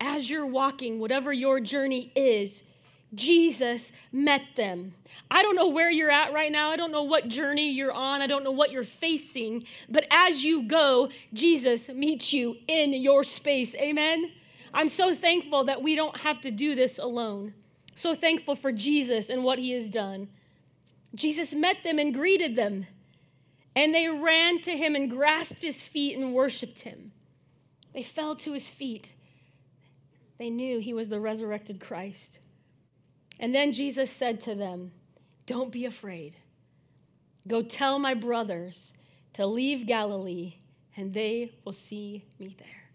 as 0.00 0.30
you're 0.30 0.46
walking, 0.46 0.98
whatever 0.98 1.32
your 1.32 1.60
journey 1.60 2.12
is, 2.14 2.62
Jesus 3.14 3.92
met 4.12 4.42
them. 4.56 4.94
I 5.30 5.42
don't 5.42 5.56
know 5.56 5.68
where 5.68 5.90
you're 5.90 6.10
at 6.10 6.32
right 6.32 6.50
now. 6.50 6.70
I 6.70 6.76
don't 6.76 6.92
know 6.92 7.04
what 7.04 7.28
journey 7.28 7.70
you're 7.70 7.92
on. 7.92 8.20
I 8.20 8.26
don't 8.26 8.44
know 8.44 8.50
what 8.50 8.72
you're 8.72 8.82
facing. 8.82 9.64
But 9.88 10.06
as 10.10 10.44
you 10.44 10.64
go, 10.64 11.10
Jesus 11.32 11.88
meets 11.88 12.32
you 12.32 12.56
in 12.66 12.92
your 12.92 13.24
space. 13.24 13.74
Amen. 13.76 14.32
I'm 14.74 14.88
so 14.88 15.14
thankful 15.14 15.64
that 15.64 15.82
we 15.82 15.94
don't 15.94 16.16
have 16.18 16.40
to 16.42 16.50
do 16.50 16.74
this 16.74 16.98
alone. 16.98 17.54
So 17.94 18.14
thankful 18.14 18.56
for 18.56 18.72
Jesus 18.72 19.30
and 19.30 19.42
what 19.42 19.58
he 19.58 19.70
has 19.70 19.88
done. 19.88 20.28
Jesus 21.14 21.54
met 21.54 21.82
them 21.82 21.98
and 21.98 22.12
greeted 22.12 22.56
them, 22.56 22.86
and 23.74 23.94
they 23.94 24.08
ran 24.08 24.60
to 24.62 24.76
him 24.76 24.94
and 24.94 25.08
grasped 25.08 25.62
his 25.62 25.80
feet 25.80 26.18
and 26.18 26.34
worshiped 26.34 26.80
him. 26.80 27.12
They 27.96 28.02
fell 28.02 28.36
to 28.36 28.52
his 28.52 28.68
feet. 28.68 29.14
They 30.38 30.50
knew 30.50 30.80
he 30.80 30.92
was 30.92 31.08
the 31.08 31.18
resurrected 31.18 31.80
Christ. 31.80 32.40
And 33.40 33.54
then 33.54 33.72
Jesus 33.72 34.10
said 34.10 34.38
to 34.42 34.54
them, 34.54 34.92
Don't 35.46 35.72
be 35.72 35.86
afraid. 35.86 36.36
Go 37.48 37.62
tell 37.62 37.98
my 37.98 38.12
brothers 38.12 38.92
to 39.32 39.46
leave 39.46 39.86
Galilee, 39.86 40.56
and 40.94 41.14
they 41.14 41.52
will 41.64 41.72
see 41.72 42.26
me 42.38 42.54
there. 42.58 42.90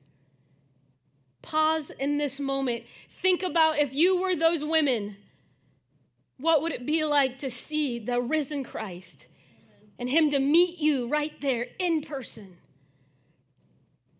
Pause 1.41 1.89
in 1.91 2.19
this 2.19 2.39
moment. 2.39 2.83
Think 3.09 3.41
about 3.41 3.79
if 3.79 3.95
you 3.95 4.21
were 4.21 4.35
those 4.35 4.63
women, 4.63 5.17
what 6.37 6.61
would 6.61 6.73
it 6.73 6.85
be 6.85 7.05
like 7.05 7.39
to 7.39 7.49
see 7.49 7.97
the 7.97 8.21
risen 8.21 8.63
Christ 8.63 9.25
and 9.97 10.07
Him 10.07 10.29
to 10.29 10.37
meet 10.37 10.77
you 10.77 11.07
right 11.07 11.33
there 11.41 11.69
in 11.79 12.01
person? 12.01 12.57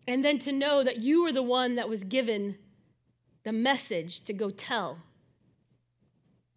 And 0.06 0.24
then 0.24 0.38
to 0.40 0.52
know 0.52 0.82
that 0.82 0.98
you 0.98 1.22
were 1.22 1.32
the 1.32 1.42
one 1.42 1.76
that 1.76 1.88
was 1.88 2.04
given 2.04 2.56
the 3.44 3.52
message 3.52 4.24
to 4.24 4.32
go 4.32 4.50
tell 4.50 4.98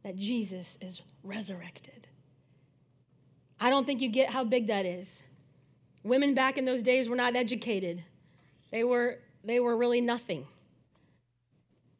that 0.04 0.16
Jesus 0.16 0.78
is 0.82 1.02
resurrected. 1.24 2.08
I 3.60 3.70
don't 3.70 3.86
think 3.86 4.02
you 4.02 4.10
get 4.10 4.30
how 4.30 4.44
big 4.44 4.68
that 4.68 4.86
is. 4.86 5.24
Women 6.04 6.34
back 6.34 6.58
in 6.58 6.66
those 6.66 6.84
days 6.84 7.10
were 7.10 7.16
not 7.16 7.36
educated. 7.36 8.04
They 8.72 8.84
were, 8.84 9.20
they 9.44 9.60
were 9.60 9.75
really 9.75 10.02
nothing. 10.02 10.46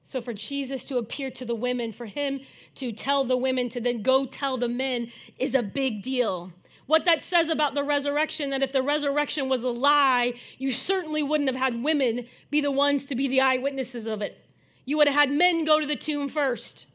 So, 0.04 0.22
for 0.22 0.34
Jesus 0.34 0.86
to 0.86 0.98
appear 1.00 1.32
to 1.32 1.46
the 1.46 1.56
women, 1.56 1.92
for 1.92 2.06
him 2.06 2.42
to 2.76 2.92
tell 2.92 3.24
the 3.24 3.38
women 3.38 3.70
to 3.70 3.82
then 3.82 4.04
go 4.04 4.28
tell 4.28 4.56
the 4.56 4.70
men 4.70 5.08
is 5.40 5.56
a 5.56 5.64
big 5.64 6.04
deal. 6.04 6.54
What 6.88 7.06
that 7.06 7.22
says 7.22 7.50
about 7.50 7.74
the 7.74 7.84
resurrection, 7.84 8.52
that 8.52 8.62
if 8.62 8.72
the 8.72 8.84
resurrection 8.84 9.50
was 9.50 9.64
a 9.64 9.70
lie, 9.70 10.34
you 10.58 10.72
certainly 10.72 11.24
wouldn't 11.24 11.50
have 11.50 11.56
had 11.56 11.84
women 11.84 12.28
be 12.52 12.62
the 12.62 12.72
ones 12.72 13.06
to 13.08 13.16
be 13.16 13.28
the 13.28 13.42
eyewitnesses 13.42 14.06
of 14.06 14.22
it. 14.22 14.46
You 14.86 14.98
would 14.98 15.08
have 15.08 15.16
had 15.16 15.32
men 15.32 15.66
go 15.66 15.80
to 15.80 15.88
the 15.88 15.96
tomb 15.96 16.30
first. 16.30 16.86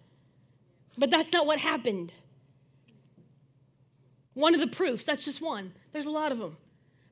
But 0.97 1.11
that's 1.11 1.33
not 1.33 1.47
what 1.47 1.59
happened. 1.59 2.13
One 4.35 4.55
of 4.55 4.61
the 4.61 4.69
proofs, 4.69 5.05
that's 5.05 5.25
just 5.25 5.43
one. 5.43 5.73
There's 5.93 6.07
a 6.07 6.11
lot 6.11 6.31
of 6.31 6.39
them. 6.39 6.57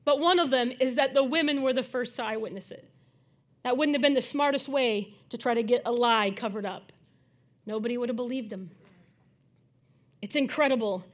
But 0.05 0.19
one 0.19 0.39
of 0.39 0.49
them 0.49 0.71
is 0.79 0.95
that 0.95 1.13
the 1.13 1.23
women 1.23 1.61
were 1.61 1.73
the 1.73 1.83
first 1.83 2.15
to 2.15 2.23
eyewitness 2.23 2.71
it. 2.71 2.89
That 3.63 3.75
wouldn't 3.75 3.95
have 3.95 4.01
been 4.01 4.13
the 4.13 4.21
smartest 4.21 4.69
way 4.69 5.15
to 5.29 5.37
try 5.37 5.53
to 5.53 5.63
get 5.63 5.81
a 5.85 5.91
lie 5.91 6.31
covered 6.31 6.65
up. 6.65 6.93
Nobody 7.65 7.97
would 7.97 8.07
have 8.07 8.15
believed 8.15 8.49
them. 8.49 8.71
It's 10.21 10.37
incredible, 10.37 11.05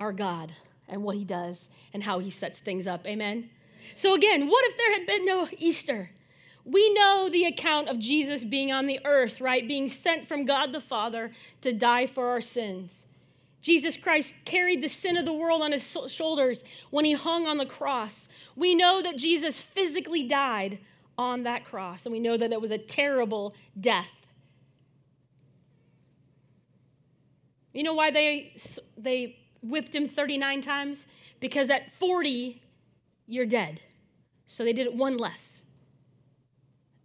our 0.00 0.12
God 0.12 0.52
and 0.92 1.02
what 1.02 1.16
he 1.16 1.24
does 1.24 1.70
and 1.92 2.02
how 2.02 2.18
he 2.18 2.30
sets 2.30 2.60
things 2.60 2.86
up. 2.86 3.06
Amen. 3.06 3.50
So, 3.94 4.14
again, 4.14 4.48
what 4.48 4.64
if 4.66 4.76
there 4.76 4.92
had 4.92 5.06
been 5.06 5.26
no 5.26 5.48
Easter? 5.58 6.10
We 6.64 6.94
know 6.94 7.28
the 7.28 7.44
account 7.44 7.88
of 7.88 7.98
Jesus 7.98 8.44
being 8.44 8.70
on 8.70 8.86
the 8.86 9.00
earth, 9.04 9.40
right? 9.40 9.66
Being 9.66 9.88
sent 9.88 10.26
from 10.26 10.44
God 10.44 10.72
the 10.72 10.80
Father 10.80 11.32
to 11.62 11.72
die 11.72 12.06
for 12.06 12.28
our 12.28 12.40
sins. 12.40 13.06
Jesus 13.60 13.96
Christ 13.96 14.34
carried 14.44 14.82
the 14.82 14.88
sin 14.88 15.16
of 15.16 15.24
the 15.24 15.32
world 15.32 15.62
on 15.62 15.72
his 15.72 15.96
shoulders 16.08 16.64
when 16.90 17.04
he 17.04 17.12
hung 17.12 17.46
on 17.46 17.58
the 17.58 17.66
cross. 17.66 18.28
We 18.54 18.74
know 18.74 19.02
that 19.02 19.16
Jesus 19.16 19.60
physically 19.60 20.24
died 20.24 20.78
on 21.16 21.44
that 21.44 21.64
cross, 21.64 22.06
and 22.06 22.12
we 22.12 22.20
know 22.20 22.36
that 22.36 22.52
it 22.52 22.60
was 22.60 22.70
a 22.70 22.78
terrible 22.78 23.54
death. 23.78 24.10
You 27.72 27.82
know 27.82 27.94
why 27.94 28.10
they, 28.10 28.54
they 28.96 29.38
whipped 29.62 29.94
him 29.94 30.08
39 30.08 30.60
times? 30.60 31.06
Because 31.40 31.70
at 31.70 31.92
40, 31.92 32.62
you're 33.26 33.46
dead. 33.46 33.80
So 34.46 34.64
they 34.64 34.72
did 34.72 34.86
it 34.86 34.94
one 34.94 35.16
less. 35.16 35.64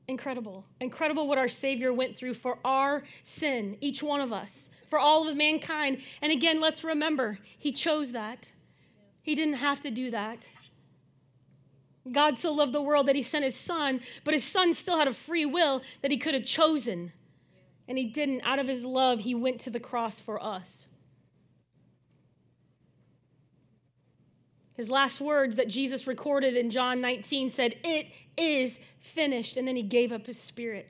Incredible. 0.07 0.65
Incredible 0.79 1.27
what 1.27 1.37
our 1.37 1.49
Savior 1.49 1.91
went 1.91 2.15
through 2.17 2.33
for 2.33 2.59
our 2.63 3.03
sin, 3.23 3.77
each 3.81 4.01
one 4.01 4.21
of 4.21 4.31
us, 4.31 4.69
for 4.89 4.99
all 4.99 5.27
of 5.27 5.35
mankind. 5.35 6.01
And 6.21 6.31
again, 6.31 6.61
let's 6.61 6.83
remember, 6.83 7.39
He 7.57 7.71
chose 7.71 8.13
that. 8.13 8.51
He 9.21 9.35
didn't 9.35 9.55
have 9.55 9.81
to 9.81 9.91
do 9.91 10.09
that. 10.11 10.47
God 12.09 12.37
so 12.37 12.53
loved 12.53 12.71
the 12.71 12.81
world 12.81 13.05
that 13.07 13.15
He 13.15 13.21
sent 13.21 13.43
His 13.43 13.55
Son, 13.55 13.99
but 14.23 14.33
His 14.33 14.45
Son 14.45 14.73
still 14.73 14.97
had 14.97 15.09
a 15.09 15.13
free 15.13 15.45
will 15.45 15.81
that 16.01 16.11
He 16.11 16.17
could 16.17 16.33
have 16.33 16.45
chosen. 16.45 17.11
And 17.89 17.97
He 17.97 18.05
didn't. 18.05 18.41
Out 18.41 18.59
of 18.59 18.67
His 18.69 18.85
love, 18.85 19.21
He 19.21 19.35
went 19.35 19.59
to 19.61 19.69
the 19.69 19.79
cross 19.79 20.21
for 20.21 20.41
us. 20.41 20.87
His 24.77 24.91
last 24.91 25.19
words 25.19 25.55
that 25.55 25.67
Jesus 25.67 26.05
recorded 26.05 26.55
in 26.55 26.69
John 26.69 27.01
19 27.01 27.50
said, 27.50 27.75
It 27.84 28.12
is 28.38 28.79
finished. 29.00 29.57
And 29.57 29.67
then 29.67 29.75
he 29.75 29.81
gave 29.81 30.12
up 30.12 30.27
his 30.27 30.39
spirit. 30.39 30.88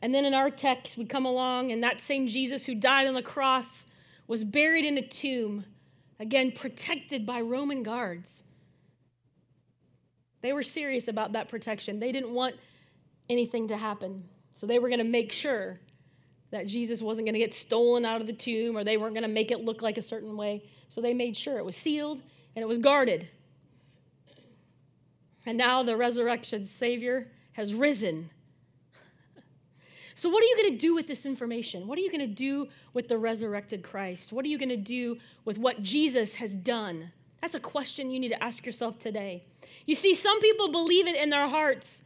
And 0.00 0.14
then 0.14 0.24
in 0.24 0.32
our 0.32 0.50
text, 0.50 0.96
we 0.96 1.04
come 1.04 1.26
along, 1.26 1.72
and 1.72 1.82
that 1.82 2.00
same 2.00 2.26
Jesus 2.26 2.64
who 2.64 2.74
died 2.74 3.06
on 3.06 3.14
the 3.14 3.22
cross 3.22 3.86
was 4.26 4.44
buried 4.44 4.84
in 4.84 4.98
a 4.98 5.06
tomb, 5.06 5.64
again, 6.18 6.52
protected 6.52 7.26
by 7.26 7.40
Roman 7.40 7.82
guards. 7.82 8.42
They 10.40 10.52
were 10.52 10.62
serious 10.62 11.08
about 11.08 11.32
that 11.32 11.48
protection. 11.48 11.98
They 11.98 12.12
didn't 12.12 12.32
want 12.32 12.56
anything 13.28 13.68
to 13.68 13.76
happen. 13.76 14.24
So 14.54 14.66
they 14.66 14.78
were 14.78 14.88
going 14.88 14.98
to 14.98 15.04
make 15.04 15.32
sure 15.32 15.80
that 16.50 16.66
Jesus 16.66 17.02
wasn't 17.02 17.26
going 17.26 17.34
to 17.34 17.40
get 17.40 17.52
stolen 17.52 18.04
out 18.04 18.20
of 18.20 18.26
the 18.26 18.32
tomb 18.32 18.76
or 18.76 18.84
they 18.84 18.96
weren't 18.96 19.14
going 19.14 19.22
to 19.22 19.28
make 19.28 19.50
it 19.50 19.64
look 19.64 19.82
like 19.82 19.98
a 19.98 20.02
certain 20.02 20.36
way. 20.36 20.62
So 20.88 21.00
they 21.00 21.14
made 21.14 21.36
sure 21.36 21.58
it 21.58 21.64
was 21.64 21.76
sealed 21.76 22.22
and 22.54 22.62
it 22.62 22.66
was 22.66 22.78
guarded. 22.78 23.28
And 25.44 25.58
now 25.58 25.82
the 25.82 25.96
resurrection 25.96 26.66
Savior 26.66 27.28
has 27.52 27.74
risen. 27.74 28.30
So, 30.14 30.30
what 30.30 30.42
are 30.42 30.46
you 30.46 30.56
going 30.56 30.72
to 30.72 30.78
do 30.78 30.94
with 30.94 31.06
this 31.06 31.26
information? 31.26 31.86
What 31.86 31.98
are 31.98 32.00
you 32.00 32.10
going 32.10 32.26
to 32.26 32.34
do 32.34 32.68
with 32.94 33.06
the 33.06 33.18
resurrected 33.18 33.82
Christ? 33.82 34.32
What 34.32 34.46
are 34.46 34.48
you 34.48 34.56
going 34.56 34.70
to 34.70 34.76
do 34.76 35.18
with 35.44 35.58
what 35.58 35.82
Jesus 35.82 36.34
has 36.36 36.56
done? 36.56 37.12
That's 37.42 37.54
a 37.54 37.60
question 37.60 38.10
you 38.10 38.18
need 38.18 38.30
to 38.30 38.42
ask 38.42 38.64
yourself 38.64 38.98
today. 38.98 39.44
You 39.84 39.94
see, 39.94 40.14
some 40.14 40.40
people 40.40 40.72
believe 40.72 41.06
it 41.06 41.16
in 41.16 41.28
their 41.28 41.46
hearts 41.46 42.00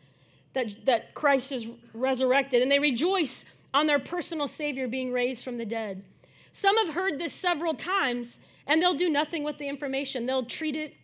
that, 0.55 0.85
that 0.87 1.15
Christ 1.15 1.53
is 1.53 1.69
resurrected, 1.95 2.63
and 2.63 2.71
they 2.71 2.81
rejoice 2.81 3.45
on 3.73 3.87
their 3.87 3.99
personal 3.99 4.49
Savior 4.49 4.89
being 4.89 5.13
raised 5.13 5.45
from 5.45 5.59
the 5.59 5.65
dead. 5.65 6.05
Some 6.53 6.77
have 6.85 6.95
heard 6.95 7.19
this 7.19 7.33
several 7.33 7.75
times, 7.75 8.41
and 8.67 8.83
they'll 8.83 8.95
do 8.95 9.09
nothing 9.09 9.45
with 9.45 9.59
the 9.59 9.69
information. 9.69 10.27
They'll 10.27 10.45
treat 10.45 10.77
it 10.77 10.95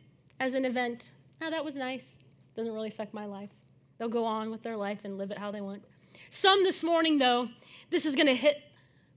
as 0.40 0.54
an 0.54 0.64
event. 0.64 1.10
Now, 1.40 1.48
oh, 1.48 1.50
that 1.50 1.64
was 1.64 1.76
nice. 1.76 2.20
Doesn't 2.56 2.72
really 2.72 2.88
affect 2.88 3.14
my 3.14 3.26
life. 3.26 3.50
They'll 3.98 4.08
go 4.08 4.24
on 4.24 4.50
with 4.50 4.62
their 4.62 4.76
life 4.76 5.00
and 5.04 5.18
live 5.18 5.30
it 5.30 5.38
how 5.38 5.50
they 5.50 5.60
want. 5.60 5.84
Some 6.30 6.64
this 6.64 6.82
morning, 6.82 7.18
though, 7.18 7.48
this 7.90 8.04
is 8.06 8.14
going 8.14 8.26
to 8.26 8.34
hit 8.34 8.62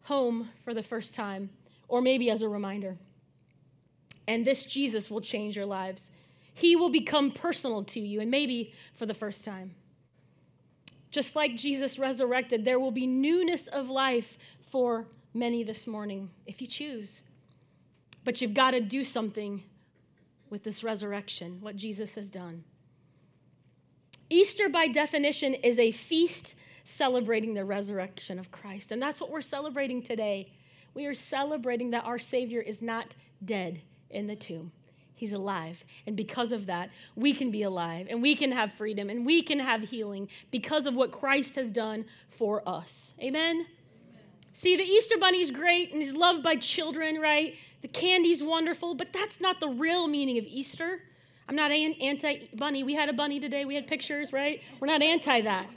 home 0.03 0.49
for 0.63 0.73
the 0.73 0.83
first 0.83 1.15
time, 1.15 1.49
or 1.87 2.01
maybe 2.01 2.29
as 2.29 2.41
a 2.41 2.49
reminder. 2.49 2.97
And 4.27 4.45
this 4.45 4.65
Jesus 4.65 5.09
will 5.09 5.21
change 5.21 5.55
your 5.55 5.65
lives. 5.65 6.11
He 6.53 6.75
will 6.75 6.89
become 6.89 7.31
personal 7.31 7.83
to 7.85 7.99
you, 7.99 8.21
and 8.21 8.29
maybe 8.29 8.73
for 8.93 9.05
the 9.05 9.13
first 9.13 9.43
time. 9.43 9.73
Just 11.11 11.35
like 11.35 11.55
Jesus 11.55 11.97
resurrected, 11.97 12.65
there 12.65 12.79
will 12.79 12.91
be 12.91 13.07
newness 13.07 13.67
of 13.67 13.89
life 13.89 14.37
for 14.61 15.07
many 15.33 15.63
this 15.63 15.87
morning 15.87 16.29
if 16.45 16.61
you 16.61 16.67
choose. 16.67 17.23
But 18.23 18.41
you've 18.41 18.53
got 18.53 18.71
to 18.71 18.81
do 18.81 19.03
something 19.03 19.63
with 20.49 20.63
this 20.63 20.83
resurrection, 20.83 21.59
what 21.61 21.75
Jesus 21.75 22.15
has 22.15 22.29
done. 22.29 22.63
Easter, 24.29 24.69
by 24.69 24.87
definition, 24.87 25.55
is 25.55 25.79
a 25.79 25.91
feast 25.91 26.55
celebrating 26.83 27.53
the 27.53 27.65
resurrection 27.65 28.37
of 28.37 28.51
Christ. 28.51 28.91
And 28.91 29.01
that's 29.01 29.19
what 29.19 29.31
we're 29.31 29.41
celebrating 29.41 30.01
today. 30.01 30.51
We 30.93 31.05
are 31.05 31.13
celebrating 31.13 31.91
that 31.91 32.05
our 32.05 32.19
Savior 32.19 32.61
is 32.61 32.81
not 32.81 33.15
dead 33.43 33.81
in 34.09 34.27
the 34.27 34.35
tomb. 34.35 34.71
He's 35.19 35.33
alive. 35.33 35.83
And 36.07 36.15
because 36.15 36.53
of 36.53 36.67
that, 36.67 36.91
we 37.13 37.33
can 37.33 37.51
be 37.51 37.63
alive 37.63 38.07
and 38.09 38.21
we 38.21 38.37
can 38.37 38.53
have 38.53 38.71
freedom 38.71 39.09
and 39.09 39.25
we 39.25 39.41
can 39.41 39.59
have 39.59 39.81
healing 39.81 40.29
because 40.49 40.85
of 40.85 40.95
what 40.95 41.11
Christ 41.11 41.55
has 41.55 41.73
done 41.73 42.05
for 42.29 42.63
us. 42.65 43.13
Amen? 43.19 43.55
Amen. 43.57 43.65
See, 44.53 44.77
the 44.77 44.83
Easter 44.83 45.17
Bunny 45.19 45.41
is 45.41 45.51
great 45.51 45.91
and 45.91 46.01
he's 46.01 46.13
loved 46.13 46.41
by 46.41 46.55
children, 46.55 47.19
right? 47.19 47.55
The 47.81 47.89
candy's 47.89 48.41
wonderful, 48.41 48.95
but 48.95 49.11
that's 49.11 49.41
not 49.41 49.59
the 49.59 49.67
real 49.67 50.07
meaning 50.07 50.37
of 50.37 50.45
Easter. 50.45 51.01
I'm 51.49 51.55
not 51.57 51.69
anti 51.69 52.47
bunny. 52.55 52.83
We 52.83 52.95
had 52.95 53.09
a 53.09 53.13
bunny 53.13 53.41
today, 53.41 53.65
we 53.65 53.75
had 53.75 53.87
pictures, 53.87 54.31
right? 54.31 54.61
We're 54.79 54.87
not 54.87 55.01
anti 55.01 55.41
that. 55.41 55.67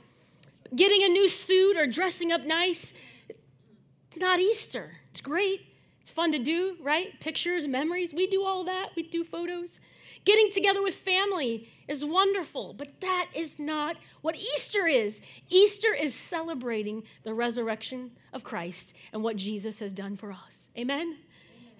Getting 0.76 1.02
a 1.02 1.08
new 1.08 1.28
suit 1.28 1.76
or 1.76 1.88
dressing 1.88 2.30
up 2.30 2.44
nice, 2.44 2.94
it's 3.28 4.20
not 4.20 4.38
Easter. 4.38 4.92
It's 5.10 5.20
great. 5.20 5.66
It's 6.02 6.10
fun 6.10 6.32
to 6.32 6.38
do, 6.40 6.76
right? 6.82 7.18
Pictures, 7.20 7.68
memories. 7.68 8.12
We 8.12 8.26
do 8.26 8.42
all 8.42 8.64
that. 8.64 8.90
We 8.96 9.04
do 9.04 9.22
photos. 9.22 9.78
Getting 10.24 10.50
together 10.50 10.82
with 10.82 10.94
family 10.94 11.68
is 11.86 12.04
wonderful, 12.04 12.74
but 12.74 13.00
that 13.00 13.28
is 13.34 13.60
not 13.60 13.96
what 14.20 14.34
Easter 14.34 14.88
is. 14.88 15.20
Easter 15.48 15.94
is 15.94 16.12
celebrating 16.12 17.04
the 17.22 17.32
resurrection 17.32 18.10
of 18.32 18.42
Christ 18.42 18.94
and 19.12 19.22
what 19.22 19.36
Jesus 19.36 19.78
has 19.78 19.92
done 19.92 20.16
for 20.16 20.32
us. 20.32 20.68
Amen? 20.76 21.18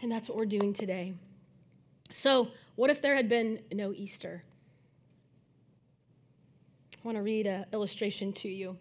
And 0.02 0.10
that's 0.10 0.28
what 0.28 0.38
we're 0.38 0.44
doing 0.44 0.72
today. 0.72 1.14
So, 2.12 2.48
what 2.76 2.90
if 2.90 3.02
there 3.02 3.16
had 3.16 3.28
been 3.28 3.58
no 3.72 3.92
Easter? 3.92 4.44
I 6.94 7.00
want 7.02 7.16
to 7.16 7.22
read 7.22 7.48
an 7.48 7.66
illustration 7.72 8.32
to 8.34 8.48
you. 8.48 8.76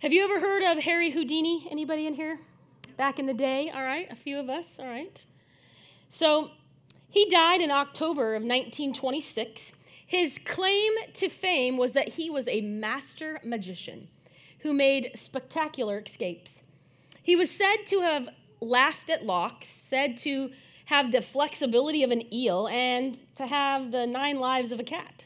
Have 0.00 0.12
you 0.12 0.22
ever 0.22 0.38
heard 0.38 0.62
of 0.62 0.82
Harry 0.82 1.10
Houdini? 1.10 1.66
Anybody 1.70 2.06
in 2.06 2.12
here? 2.12 2.38
Back 2.96 3.18
in 3.18 3.26
the 3.26 3.34
day, 3.34 3.70
all 3.70 3.82
right? 3.82 4.10
A 4.10 4.16
few 4.16 4.38
of 4.38 4.48
us, 4.48 4.78
all 4.78 4.86
right? 4.86 5.24
So 6.08 6.50
he 7.08 7.28
died 7.28 7.60
in 7.60 7.70
October 7.70 8.34
of 8.34 8.42
1926. 8.42 9.72
His 10.06 10.38
claim 10.38 10.92
to 11.14 11.28
fame 11.28 11.76
was 11.76 11.92
that 11.92 12.14
he 12.14 12.30
was 12.30 12.46
a 12.48 12.60
master 12.60 13.40
magician 13.44 14.08
who 14.60 14.72
made 14.72 15.12
spectacular 15.14 16.02
escapes. 16.04 16.62
He 17.22 17.36
was 17.36 17.50
said 17.50 17.86
to 17.86 18.00
have 18.00 18.28
laughed 18.60 19.10
at 19.10 19.24
locks, 19.24 19.68
said 19.68 20.16
to 20.18 20.50
have 20.86 21.12
the 21.12 21.22
flexibility 21.22 22.02
of 22.02 22.10
an 22.10 22.32
eel, 22.32 22.68
and 22.68 23.16
to 23.36 23.46
have 23.46 23.90
the 23.90 24.06
nine 24.06 24.38
lives 24.38 24.72
of 24.72 24.80
a 24.80 24.84
cat. 24.84 25.24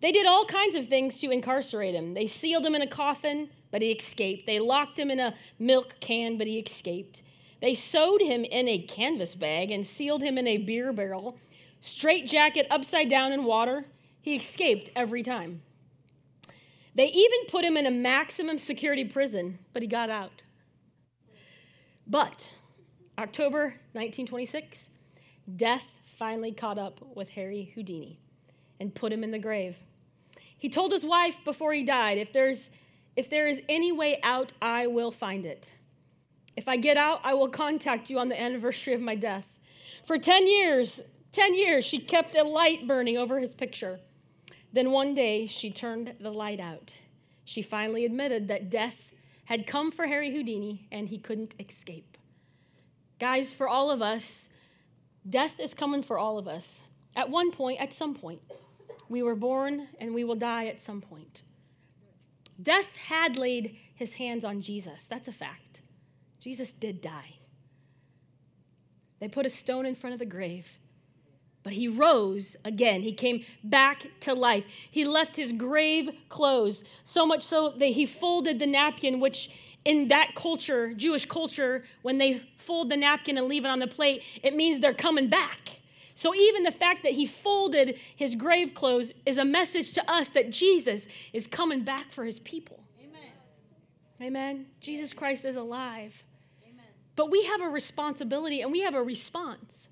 They 0.00 0.10
did 0.12 0.26
all 0.26 0.44
kinds 0.44 0.74
of 0.74 0.88
things 0.88 1.18
to 1.18 1.30
incarcerate 1.30 1.94
him. 1.94 2.14
They 2.14 2.26
sealed 2.26 2.66
him 2.66 2.74
in 2.74 2.82
a 2.82 2.88
coffin, 2.88 3.50
but 3.72 3.82
he 3.82 3.90
escaped. 3.90 4.46
They 4.46 4.60
locked 4.60 4.96
him 4.96 5.10
in 5.10 5.18
a 5.18 5.34
milk 5.58 5.96
can, 5.98 6.38
but 6.38 6.46
he 6.46 6.60
escaped. 6.60 7.22
They 7.60 7.74
sewed 7.74 8.22
him 8.22 8.44
in 8.44 8.68
a 8.68 8.78
canvas 8.78 9.34
bag 9.34 9.72
and 9.72 9.84
sealed 9.84 10.22
him 10.22 10.38
in 10.38 10.46
a 10.46 10.58
beer 10.58 10.92
barrel, 10.92 11.38
straight 11.80 12.28
jacket 12.28 12.66
upside 12.70 13.08
down 13.08 13.32
in 13.32 13.42
water. 13.42 13.86
He 14.20 14.36
escaped 14.36 14.90
every 14.94 15.24
time. 15.24 15.62
They 16.94 17.06
even 17.06 17.38
put 17.48 17.64
him 17.64 17.76
in 17.76 17.86
a 17.86 17.90
maximum 17.90 18.58
security 18.58 19.04
prison, 19.04 19.58
but 19.72 19.82
he 19.82 19.88
got 19.88 20.10
out. 20.10 20.42
But 22.06 22.52
October 23.18 23.76
1926, 23.92 24.90
death 25.56 25.90
finally 26.04 26.52
caught 26.52 26.78
up 26.78 27.00
with 27.16 27.30
Harry 27.30 27.72
Houdini 27.74 28.18
and 28.78 28.94
put 28.94 29.12
him 29.12 29.24
in 29.24 29.30
the 29.30 29.38
grave. 29.38 29.76
He 30.58 30.68
told 30.68 30.92
his 30.92 31.04
wife 31.04 31.38
before 31.44 31.72
he 31.72 31.82
died, 31.82 32.18
if 32.18 32.32
there's 32.32 32.70
if 33.16 33.28
there 33.28 33.46
is 33.46 33.60
any 33.68 33.92
way 33.92 34.20
out, 34.22 34.52
I 34.60 34.86
will 34.86 35.10
find 35.10 35.44
it. 35.44 35.72
If 36.56 36.68
I 36.68 36.76
get 36.76 36.96
out, 36.96 37.20
I 37.24 37.34
will 37.34 37.48
contact 37.48 38.10
you 38.10 38.18
on 38.18 38.28
the 38.28 38.40
anniversary 38.40 38.94
of 38.94 39.00
my 39.00 39.14
death. 39.14 39.46
For 40.04 40.18
10 40.18 40.46
years, 40.46 41.00
10 41.32 41.54
years, 41.54 41.84
she 41.84 41.98
kept 41.98 42.36
a 42.36 42.42
light 42.42 42.86
burning 42.86 43.16
over 43.16 43.38
his 43.38 43.54
picture. 43.54 44.00
Then 44.72 44.90
one 44.90 45.14
day, 45.14 45.46
she 45.46 45.70
turned 45.70 46.14
the 46.20 46.30
light 46.30 46.60
out. 46.60 46.94
She 47.44 47.62
finally 47.62 48.04
admitted 48.04 48.48
that 48.48 48.70
death 48.70 49.14
had 49.44 49.66
come 49.66 49.90
for 49.90 50.06
Harry 50.06 50.30
Houdini 50.30 50.86
and 50.90 51.08
he 51.08 51.18
couldn't 51.18 51.54
escape. 51.60 52.16
Guys, 53.18 53.52
for 53.52 53.68
all 53.68 53.90
of 53.90 54.00
us, 54.00 54.48
death 55.28 55.60
is 55.60 55.74
coming 55.74 56.02
for 56.02 56.18
all 56.18 56.38
of 56.38 56.48
us. 56.48 56.82
At 57.14 57.28
one 57.28 57.50
point, 57.52 57.80
at 57.80 57.92
some 57.92 58.14
point, 58.14 58.40
we 59.08 59.22
were 59.22 59.34
born 59.34 59.88
and 60.00 60.14
we 60.14 60.24
will 60.24 60.34
die 60.34 60.66
at 60.66 60.80
some 60.80 61.00
point. 61.00 61.42
Death 62.62 62.96
had 62.96 63.38
laid 63.38 63.76
his 63.94 64.14
hands 64.14 64.44
on 64.44 64.60
Jesus. 64.60 65.06
That's 65.06 65.28
a 65.28 65.32
fact. 65.32 65.82
Jesus 66.38 66.72
did 66.72 67.00
die. 67.00 67.36
They 69.20 69.28
put 69.28 69.46
a 69.46 69.50
stone 69.50 69.86
in 69.86 69.94
front 69.94 70.14
of 70.14 70.18
the 70.18 70.26
grave. 70.26 70.78
But 71.62 71.74
he 71.74 71.86
rose 71.86 72.56
again. 72.64 73.02
He 73.02 73.12
came 73.12 73.44
back 73.62 74.06
to 74.20 74.34
life. 74.34 74.66
He 74.90 75.04
left 75.04 75.36
his 75.36 75.52
grave 75.52 76.10
clothes, 76.28 76.82
so 77.04 77.24
much 77.24 77.42
so 77.42 77.70
that 77.70 77.86
he 77.86 78.04
folded 78.04 78.58
the 78.58 78.66
napkin, 78.66 79.20
which 79.20 79.48
in 79.84 80.08
that 80.08 80.34
culture, 80.34 80.92
Jewish 80.94 81.24
culture, 81.24 81.84
when 82.02 82.18
they 82.18 82.42
fold 82.58 82.90
the 82.90 82.96
napkin 82.96 83.38
and 83.38 83.46
leave 83.46 83.64
it 83.64 83.68
on 83.68 83.78
the 83.78 83.86
plate, 83.86 84.22
it 84.42 84.54
means 84.54 84.80
they're 84.80 84.94
coming 84.94 85.28
back. 85.28 85.78
So 86.14 86.34
even 86.34 86.62
the 86.62 86.70
fact 86.70 87.02
that 87.04 87.12
he 87.12 87.26
folded 87.26 87.98
his 88.16 88.34
grave 88.34 88.74
clothes 88.74 89.12
is 89.24 89.38
a 89.38 89.44
message 89.44 89.92
to 89.92 90.10
us 90.10 90.30
that 90.30 90.50
Jesus 90.50 91.08
is 91.32 91.46
coming 91.46 91.84
back 91.84 92.10
for 92.10 92.24
his 92.24 92.38
people. 92.40 92.84
Amen. 93.00 93.30
Amen. 94.20 94.66
Jesus 94.80 95.12
Christ 95.12 95.44
is 95.44 95.56
alive. 95.56 96.22
Amen. 96.64 96.84
But 97.16 97.30
we 97.30 97.44
have 97.44 97.62
a 97.62 97.68
responsibility 97.68 98.60
and 98.60 98.70
we 98.70 98.80
have 98.80 98.94
a 98.94 99.02
response. 99.02 99.88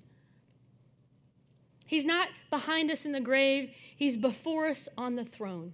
He's 1.91 2.05
not 2.05 2.29
behind 2.49 2.89
us 2.89 3.05
in 3.05 3.11
the 3.11 3.19
grave, 3.19 3.75
He's 3.97 4.15
before 4.15 4.67
us 4.67 4.87
on 4.97 5.17
the 5.17 5.25
throne. 5.25 5.73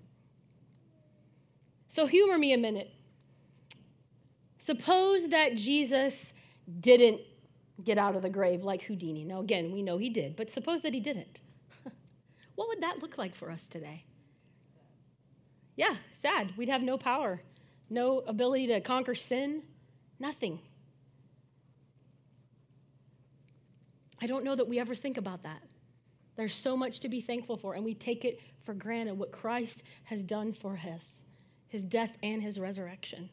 So, 1.88 2.08
humor 2.08 2.40
me 2.40 2.54
a 2.54 2.58
minute. 2.58 2.92
Suppose 4.58 5.28
that 5.28 5.56
Jesus 5.56 6.34
didn't 6.80 7.22
get 7.84 7.98
out 7.98 8.16
of 8.16 8.22
the 8.22 8.30
grave 8.30 8.64
like 8.64 8.84
Houdini. 8.84 9.24
Now, 9.24 9.40
again, 9.40 9.72
we 9.72 9.82
know 9.82 9.98
he 9.98 10.10
did, 10.10 10.36
but 10.36 10.50
suppose 10.50 10.82
that 10.82 10.94
he 10.94 11.00
didn't. 11.00 11.42
what 12.56 12.68
would 12.68 12.82
that 12.82 13.02
look 13.02 13.18
like 13.18 13.36
for 13.36 13.52
us 13.52 13.68
today? 13.68 14.06
Yeah, 15.76 15.96
sad. 16.12 16.54
We'd 16.58 16.70
have 16.70 16.82
no 16.82 16.98
power, 16.98 17.42
no 17.90 18.20
ability 18.20 18.68
to 18.68 18.82
conquer 18.82 19.14
sin, 19.14 19.62
nothing. 20.20 20.60
I 24.20 24.26
don't 24.26 24.44
know 24.44 24.56
that 24.56 24.68
we 24.68 24.80
ever 24.80 24.96
think 24.96 25.18
about 25.18 25.44
that. 25.44 25.62
There's 26.36 26.56
so 26.56 26.76
much 26.76 27.00
to 27.02 27.10
be 27.10 27.22
thankful 27.22 27.58
for, 27.58 27.76
and 27.76 27.86
we 27.86 27.94
take 27.94 28.26
it 28.26 28.42
for 28.64 28.74
granted 28.74 29.18
what 29.18 29.32
Christ 29.32 29.84
has 30.06 30.24
done 30.24 30.52
for 30.54 30.80
us 30.92 31.24
his 31.68 31.84
death 31.84 32.18
and 32.24 32.42
his 32.42 32.60
resurrection. 32.60 33.30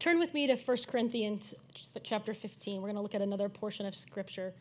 Turn 0.00 0.18
with 0.18 0.32
me 0.32 0.46
to 0.46 0.56
1 0.56 0.76
Corinthians 0.88 1.54
chapter 2.02 2.32
15. 2.32 2.80
We're 2.80 2.88
going 2.88 2.96
to 2.96 3.02
look 3.02 3.14
at 3.14 3.20
another 3.20 3.50
portion 3.50 3.84
of 3.84 3.94
scripture. 3.94 4.54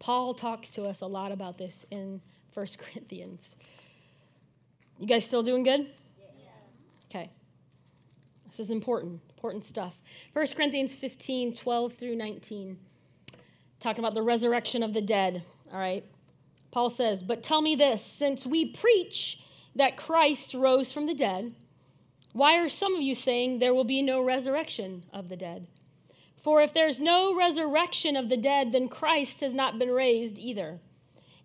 Paul 0.00 0.34
talks 0.34 0.70
to 0.70 0.82
us 0.82 1.02
a 1.02 1.06
lot 1.06 1.30
about 1.30 1.56
this 1.56 1.86
in 1.92 2.20
1 2.54 2.66
Corinthians. 2.78 3.56
You 4.98 5.06
guys 5.06 5.24
still 5.24 5.44
doing 5.44 5.62
good? 5.62 5.86
Okay. 7.08 7.30
This 8.48 8.58
is 8.58 8.72
important, 8.72 9.20
important 9.30 9.64
stuff. 9.64 10.00
1 10.32 10.46
Corinthians 10.56 10.92
15, 10.94 11.54
12 11.54 11.92
through 11.92 12.16
19. 12.16 12.76
Talking 13.78 14.04
about 14.04 14.14
the 14.14 14.22
resurrection 14.22 14.82
of 14.82 14.94
the 14.94 15.00
dead. 15.00 15.44
All 15.72 15.78
right. 15.78 16.04
Paul 16.72 16.90
says, 16.90 17.22
But 17.22 17.44
tell 17.44 17.62
me 17.62 17.76
this 17.76 18.04
since 18.04 18.44
we 18.44 18.64
preach 18.64 19.38
that 19.76 19.96
Christ 19.96 20.54
rose 20.54 20.92
from 20.92 21.06
the 21.06 21.14
dead, 21.14 21.54
why 22.32 22.56
are 22.56 22.68
some 22.68 22.94
of 22.94 23.02
you 23.02 23.14
saying 23.14 23.58
there 23.58 23.74
will 23.74 23.84
be 23.84 24.02
no 24.02 24.22
resurrection 24.22 25.04
of 25.12 25.28
the 25.28 25.36
dead? 25.36 25.66
For 26.42 26.60
if 26.62 26.72
there's 26.72 27.00
no 27.00 27.34
resurrection 27.36 28.16
of 28.16 28.28
the 28.28 28.36
dead, 28.36 28.72
then 28.72 28.88
Christ 28.88 29.42
has 29.42 29.54
not 29.54 29.78
been 29.78 29.90
raised 29.90 30.38
either. 30.38 30.80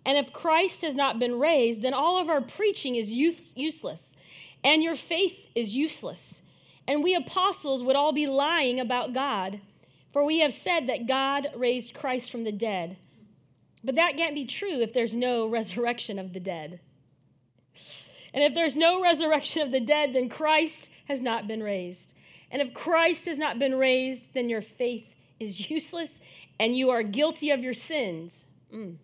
And 0.05 0.17
if 0.17 0.31
Christ 0.31 0.81
has 0.83 0.95
not 0.95 1.19
been 1.19 1.37
raised, 1.37 1.81
then 1.81 1.93
all 1.93 2.17
of 2.17 2.29
our 2.29 2.41
preaching 2.41 2.95
is 2.95 3.11
useless, 3.11 4.15
and 4.63 4.81
your 4.81 4.95
faith 4.95 5.47
is 5.53 5.75
useless. 5.75 6.41
And 6.87 7.03
we 7.03 7.13
apostles 7.13 7.83
would 7.83 7.97
all 7.97 8.13
be 8.13 8.25
lying 8.25 8.79
about 8.79 9.13
God, 9.13 9.59
for 10.13 10.23
we 10.23 10.39
have 10.39 10.53
said 10.53 10.87
that 10.87 11.05
God 11.05 11.47
raised 11.53 11.93
Christ 11.93 12.31
from 12.31 12.45
the 12.45 12.51
dead. 12.53 12.97
But 13.83 13.95
that 13.95 14.15
can't 14.15 14.33
be 14.33 14.45
true 14.45 14.79
if 14.79 14.93
there's 14.93 15.13
no 15.13 15.47
resurrection 15.49 16.17
of 16.17 16.31
the 16.31 16.39
dead. 16.39 16.79
And 18.37 18.43
if 18.43 18.53
there's 18.53 18.77
no 18.77 19.01
resurrection 19.01 19.63
of 19.63 19.71
the 19.71 19.79
dead, 19.79 20.13
then 20.13 20.29
Christ 20.29 20.91
has 21.05 21.23
not 21.23 21.47
been 21.47 21.63
raised. 21.63 22.13
And 22.51 22.61
if 22.61 22.71
Christ 22.71 23.25
has 23.25 23.39
not 23.39 23.57
been 23.57 23.73
raised, 23.73 24.35
then 24.35 24.47
your 24.47 24.61
faith 24.61 25.15
is 25.39 25.69
useless 25.71 26.19
and 26.59 26.77
you 26.77 26.91
are 26.91 27.01
guilty 27.01 27.49
of 27.49 27.63
your 27.63 27.73
sins. 27.73 28.45
Mm. 28.71 28.97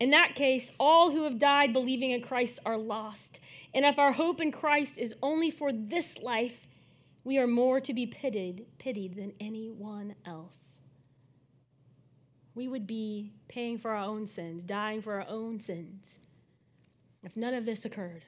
In 0.00 0.08
that 0.08 0.34
case, 0.34 0.72
all 0.80 1.10
who 1.10 1.24
have 1.24 1.38
died 1.38 1.74
believing 1.74 2.12
in 2.12 2.22
Christ 2.22 2.60
are 2.64 2.78
lost. 2.78 3.40
And 3.74 3.84
if 3.84 3.98
our 3.98 4.12
hope 4.12 4.40
in 4.40 4.52
Christ 4.52 4.96
is 4.96 5.14
only 5.22 5.50
for 5.50 5.70
this 5.70 6.16
life, 6.16 6.66
we 7.24 7.36
are 7.36 7.46
more 7.46 7.78
to 7.78 7.92
be 7.92 8.06
pitied, 8.06 8.64
pitied 8.78 9.16
than 9.16 9.34
anyone 9.38 10.14
else 10.24 10.80
we 12.54 12.68
would 12.68 12.86
be 12.86 13.32
paying 13.48 13.78
for 13.78 13.90
our 13.90 14.04
own 14.04 14.26
sins, 14.26 14.62
dying 14.62 15.02
for 15.02 15.14
our 15.14 15.26
own 15.28 15.58
sins, 15.58 16.20
if 17.24 17.36
none 17.36 17.54
of 17.54 17.64
this 17.64 17.84
occurred. 17.84 18.22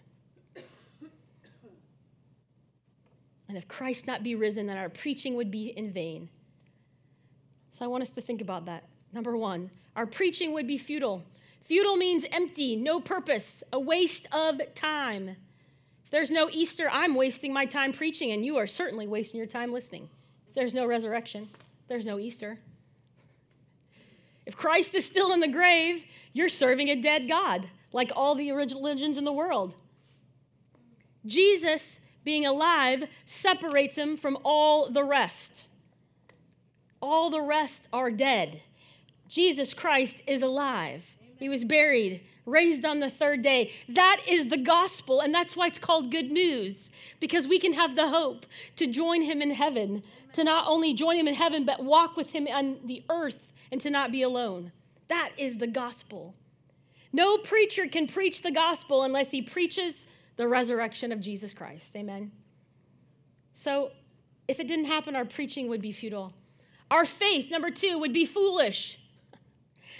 And 3.48 3.56
if 3.56 3.68
Christ 3.68 4.06
not 4.06 4.24
be 4.24 4.34
risen, 4.34 4.66
then 4.66 4.76
our 4.76 4.88
preaching 4.88 5.36
would 5.36 5.50
be 5.50 5.68
in 5.68 5.92
vain. 5.92 6.28
So 7.70 7.84
I 7.84 7.88
want 7.88 8.02
us 8.02 8.10
to 8.12 8.20
think 8.20 8.40
about 8.40 8.64
that. 8.66 8.84
Number 9.12 9.36
one, 9.36 9.70
our 9.94 10.06
preaching 10.06 10.52
would 10.52 10.66
be 10.66 10.78
futile. 10.78 11.22
Futile 11.62 11.96
means 11.96 12.24
empty, 12.32 12.76
no 12.76 13.00
purpose, 13.00 13.62
a 13.72 13.78
waste 13.78 14.26
of 14.32 14.60
time. 14.74 15.36
If 16.04 16.10
there's 16.10 16.30
no 16.30 16.48
Easter, 16.50 16.88
I'm 16.90 17.14
wasting 17.14 17.52
my 17.52 17.66
time 17.66 17.92
preaching, 17.92 18.32
and 18.32 18.44
you 18.44 18.56
are 18.56 18.66
certainly 18.66 19.06
wasting 19.06 19.38
your 19.38 19.46
time 19.46 19.72
listening. 19.72 20.08
If 20.48 20.54
there's 20.54 20.74
no 20.74 20.86
resurrection, 20.86 21.48
there's 21.88 22.06
no 22.06 22.18
Easter. 22.18 22.58
If 24.46 24.56
Christ 24.56 24.94
is 24.94 25.04
still 25.04 25.32
in 25.32 25.40
the 25.40 25.48
grave, 25.48 26.04
you're 26.32 26.48
serving 26.48 26.88
a 26.88 27.00
dead 27.00 27.28
God, 27.28 27.68
like 27.96 28.12
all 28.14 28.34
the 28.34 28.50
original 28.50 28.82
religions 28.82 29.16
in 29.16 29.24
the 29.24 29.32
world. 29.32 29.74
Jesus, 31.24 31.98
being 32.24 32.44
alive, 32.44 33.08
separates 33.24 33.96
him 33.96 34.18
from 34.18 34.36
all 34.44 34.90
the 34.90 35.02
rest. 35.02 35.66
All 37.00 37.30
the 37.30 37.40
rest 37.40 37.88
are 37.94 38.10
dead. 38.10 38.60
Jesus 39.28 39.72
Christ 39.72 40.22
is 40.26 40.42
alive. 40.42 41.16
He 41.38 41.48
was 41.48 41.64
buried, 41.64 42.20
raised 42.44 42.84
on 42.84 43.00
the 43.00 43.08
third 43.08 43.40
day. 43.40 43.72
That 43.88 44.20
is 44.28 44.48
the 44.48 44.58
gospel, 44.58 45.22
and 45.22 45.34
that's 45.34 45.56
why 45.56 45.68
it's 45.68 45.78
called 45.78 46.10
good 46.10 46.30
news, 46.30 46.90
because 47.18 47.48
we 47.48 47.58
can 47.58 47.72
have 47.72 47.96
the 47.96 48.08
hope 48.08 48.44
to 48.76 48.86
join 48.86 49.22
him 49.22 49.40
in 49.40 49.52
heaven, 49.52 50.02
to 50.34 50.44
not 50.44 50.68
only 50.68 50.92
join 50.92 51.16
him 51.16 51.28
in 51.28 51.34
heaven, 51.34 51.64
but 51.64 51.82
walk 51.82 52.14
with 52.14 52.32
him 52.32 52.46
on 52.46 52.78
the 52.84 53.02
earth 53.08 53.54
and 53.72 53.80
to 53.80 53.88
not 53.88 54.12
be 54.12 54.20
alone. 54.20 54.72
That 55.08 55.30
is 55.38 55.56
the 55.56 55.66
gospel. 55.66 56.34
No 57.16 57.38
preacher 57.38 57.86
can 57.86 58.06
preach 58.06 58.42
the 58.42 58.50
gospel 58.50 59.04
unless 59.04 59.30
he 59.30 59.40
preaches 59.40 60.06
the 60.36 60.46
resurrection 60.46 61.12
of 61.12 61.18
Jesus 61.18 61.54
Christ. 61.54 61.96
Amen. 61.96 62.30
So, 63.54 63.92
if 64.46 64.60
it 64.60 64.68
didn't 64.68 64.84
happen, 64.84 65.16
our 65.16 65.24
preaching 65.24 65.66
would 65.70 65.80
be 65.80 65.92
futile. 65.92 66.34
Our 66.90 67.06
faith, 67.06 67.50
number 67.50 67.70
two, 67.70 67.98
would 67.98 68.12
be 68.12 68.26
foolish. 68.26 69.00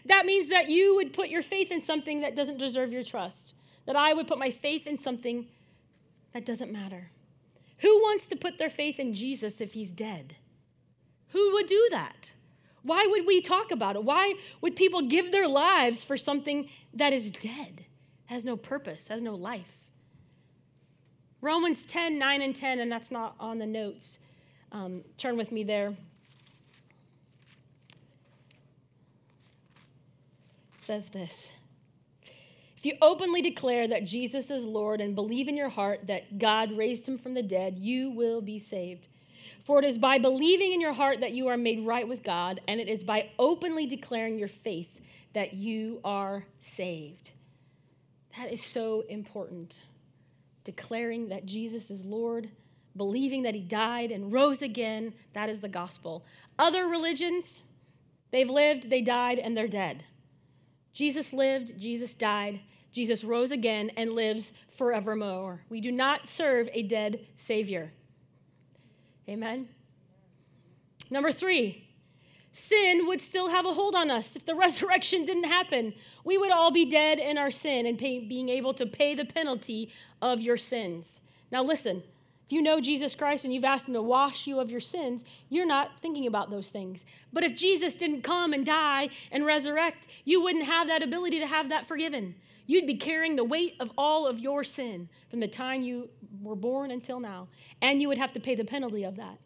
That 0.04 0.26
means 0.26 0.50
that 0.50 0.68
you 0.68 0.94
would 0.94 1.12
put 1.12 1.30
your 1.30 1.42
faith 1.42 1.72
in 1.72 1.80
something 1.80 2.20
that 2.20 2.36
doesn't 2.36 2.58
deserve 2.58 2.92
your 2.92 3.02
trust, 3.02 3.54
that 3.86 3.96
I 3.96 4.12
would 4.12 4.28
put 4.28 4.38
my 4.38 4.50
faith 4.50 4.86
in 4.86 4.98
something 4.98 5.48
that 6.32 6.44
doesn't 6.44 6.70
matter. 6.70 7.10
Who 7.78 7.96
wants 8.02 8.28
to 8.28 8.36
put 8.36 8.56
their 8.56 8.70
faith 8.70 9.00
in 9.00 9.14
Jesus 9.14 9.60
if 9.60 9.72
he's 9.72 9.90
dead? 9.90 10.36
Who 11.30 11.54
would 11.54 11.66
do 11.66 11.88
that? 11.90 12.30
Why 12.86 13.06
would 13.10 13.26
we 13.26 13.40
talk 13.40 13.72
about 13.72 13.96
it? 13.96 14.04
Why 14.04 14.34
would 14.60 14.76
people 14.76 15.02
give 15.02 15.32
their 15.32 15.48
lives 15.48 16.04
for 16.04 16.16
something 16.16 16.68
that 16.94 17.12
is 17.12 17.32
dead, 17.32 17.84
has 18.26 18.44
no 18.44 18.56
purpose, 18.56 19.08
has 19.08 19.20
no 19.20 19.34
life? 19.34 19.76
Romans 21.40 21.84
10, 21.84 22.18
9, 22.18 22.42
and 22.42 22.54
10, 22.54 22.78
and 22.78 22.90
that's 22.90 23.10
not 23.10 23.34
on 23.40 23.58
the 23.58 23.66
notes. 23.66 24.18
Um, 24.72 25.02
turn 25.18 25.36
with 25.36 25.52
me 25.52 25.64
there. 25.64 25.96
says 30.86 31.08
this 31.08 31.52
If 32.76 32.86
you 32.86 32.94
openly 33.02 33.42
declare 33.42 33.88
that 33.88 34.04
Jesus 34.04 34.50
is 34.50 34.64
Lord 34.64 35.00
and 35.00 35.16
believe 35.16 35.48
in 35.48 35.56
your 35.56 35.68
heart 35.68 36.06
that 36.06 36.38
God 36.38 36.70
raised 36.72 37.08
him 37.08 37.18
from 37.18 37.34
the 37.34 37.42
dead, 37.42 37.78
you 37.78 38.10
will 38.10 38.40
be 38.40 38.60
saved. 38.60 39.08
For 39.66 39.80
it 39.80 39.84
is 39.84 39.98
by 39.98 40.18
believing 40.18 40.72
in 40.72 40.80
your 40.80 40.92
heart 40.92 41.18
that 41.22 41.32
you 41.32 41.48
are 41.48 41.56
made 41.56 41.84
right 41.84 42.06
with 42.06 42.22
God, 42.22 42.60
and 42.68 42.78
it 42.78 42.88
is 42.88 43.02
by 43.02 43.30
openly 43.36 43.84
declaring 43.84 44.38
your 44.38 44.46
faith 44.46 45.00
that 45.32 45.54
you 45.54 46.00
are 46.04 46.46
saved. 46.60 47.32
That 48.38 48.52
is 48.52 48.62
so 48.62 49.02
important. 49.08 49.82
Declaring 50.62 51.30
that 51.30 51.46
Jesus 51.46 51.90
is 51.90 52.04
Lord, 52.04 52.48
believing 52.96 53.42
that 53.42 53.56
he 53.56 53.60
died 53.60 54.12
and 54.12 54.32
rose 54.32 54.62
again, 54.62 55.12
that 55.32 55.48
is 55.48 55.58
the 55.58 55.68
gospel. 55.68 56.24
Other 56.60 56.86
religions, 56.86 57.64
they've 58.30 58.48
lived, 58.48 58.88
they 58.88 59.02
died, 59.02 59.40
and 59.40 59.56
they're 59.56 59.66
dead. 59.66 60.04
Jesus 60.92 61.32
lived, 61.32 61.76
Jesus 61.76 62.14
died, 62.14 62.60
Jesus 62.92 63.24
rose 63.24 63.50
again 63.50 63.90
and 63.96 64.12
lives 64.12 64.52
forevermore. 64.70 65.62
We 65.68 65.80
do 65.80 65.90
not 65.90 66.28
serve 66.28 66.68
a 66.72 66.84
dead 66.84 67.26
Savior. 67.34 67.90
Amen. 69.28 69.68
Number 71.10 71.32
three, 71.32 71.88
sin 72.52 73.06
would 73.06 73.20
still 73.20 73.48
have 73.48 73.66
a 73.66 73.72
hold 73.72 73.94
on 73.94 74.10
us. 74.10 74.36
If 74.36 74.46
the 74.46 74.54
resurrection 74.66 75.24
didn't 75.24 75.44
happen, 75.44 75.94
we 76.24 76.38
would 76.38 76.52
all 76.52 76.70
be 76.70 76.84
dead 76.84 77.18
in 77.18 77.38
our 77.38 77.50
sin 77.50 77.86
and 77.86 77.98
pay, 77.98 78.20
being 78.20 78.48
able 78.48 78.74
to 78.74 78.86
pay 78.86 79.14
the 79.14 79.24
penalty 79.24 79.90
of 80.22 80.40
your 80.40 80.56
sins. 80.56 81.20
Now, 81.50 81.62
listen, 81.62 82.02
if 82.46 82.52
you 82.52 82.62
know 82.62 82.80
Jesus 82.80 83.16
Christ 83.16 83.44
and 83.44 83.52
you've 83.52 83.64
asked 83.64 83.88
Him 83.88 83.94
to 83.94 84.02
wash 84.02 84.46
you 84.46 84.60
of 84.60 84.70
your 84.70 84.80
sins, 84.80 85.24
you're 85.48 85.66
not 85.66 85.98
thinking 85.98 86.28
about 86.28 86.48
those 86.48 86.68
things. 86.68 87.04
But 87.32 87.42
if 87.42 87.56
Jesus 87.56 87.96
didn't 87.96 88.22
come 88.22 88.52
and 88.52 88.64
die 88.64 89.08
and 89.32 89.44
resurrect, 89.44 90.06
you 90.24 90.40
wouldn't 90.40 90.66
have 90.66 90.86
that 90.86 91.02
ability 91.02 91.40
to 91.40 91.46
have 91.46 91.70
that 91.70 91.86
forgiven. 91.86 92.36
You'd 92.68 92.86
be 92.86 92.94
carrying 92.94 93.34
the 93.34 93.42
weight 93.42 93.74
of 93.80 93.90
all 93.98 94.28
of 94.28 94.38
your 94.38 94.62
sin 94.62 95.08
from 95.28 95.40
the 95.40 95.48
time 95.48 95.82
you 95.82 96.08
were 96.40 96.54
born 96.54 96.92
until 96.92 97.18
now, 97.18 97.48
and 97.82 98.00
you 98.00 98.06
would 98.06 98.18
have 98.18 98.32
to 98.34 98.40
pay 98.40 98.54
the 98.54 98.64
penalty 98.64 99.02
of 99.02 99.16
that. 99.16 99.38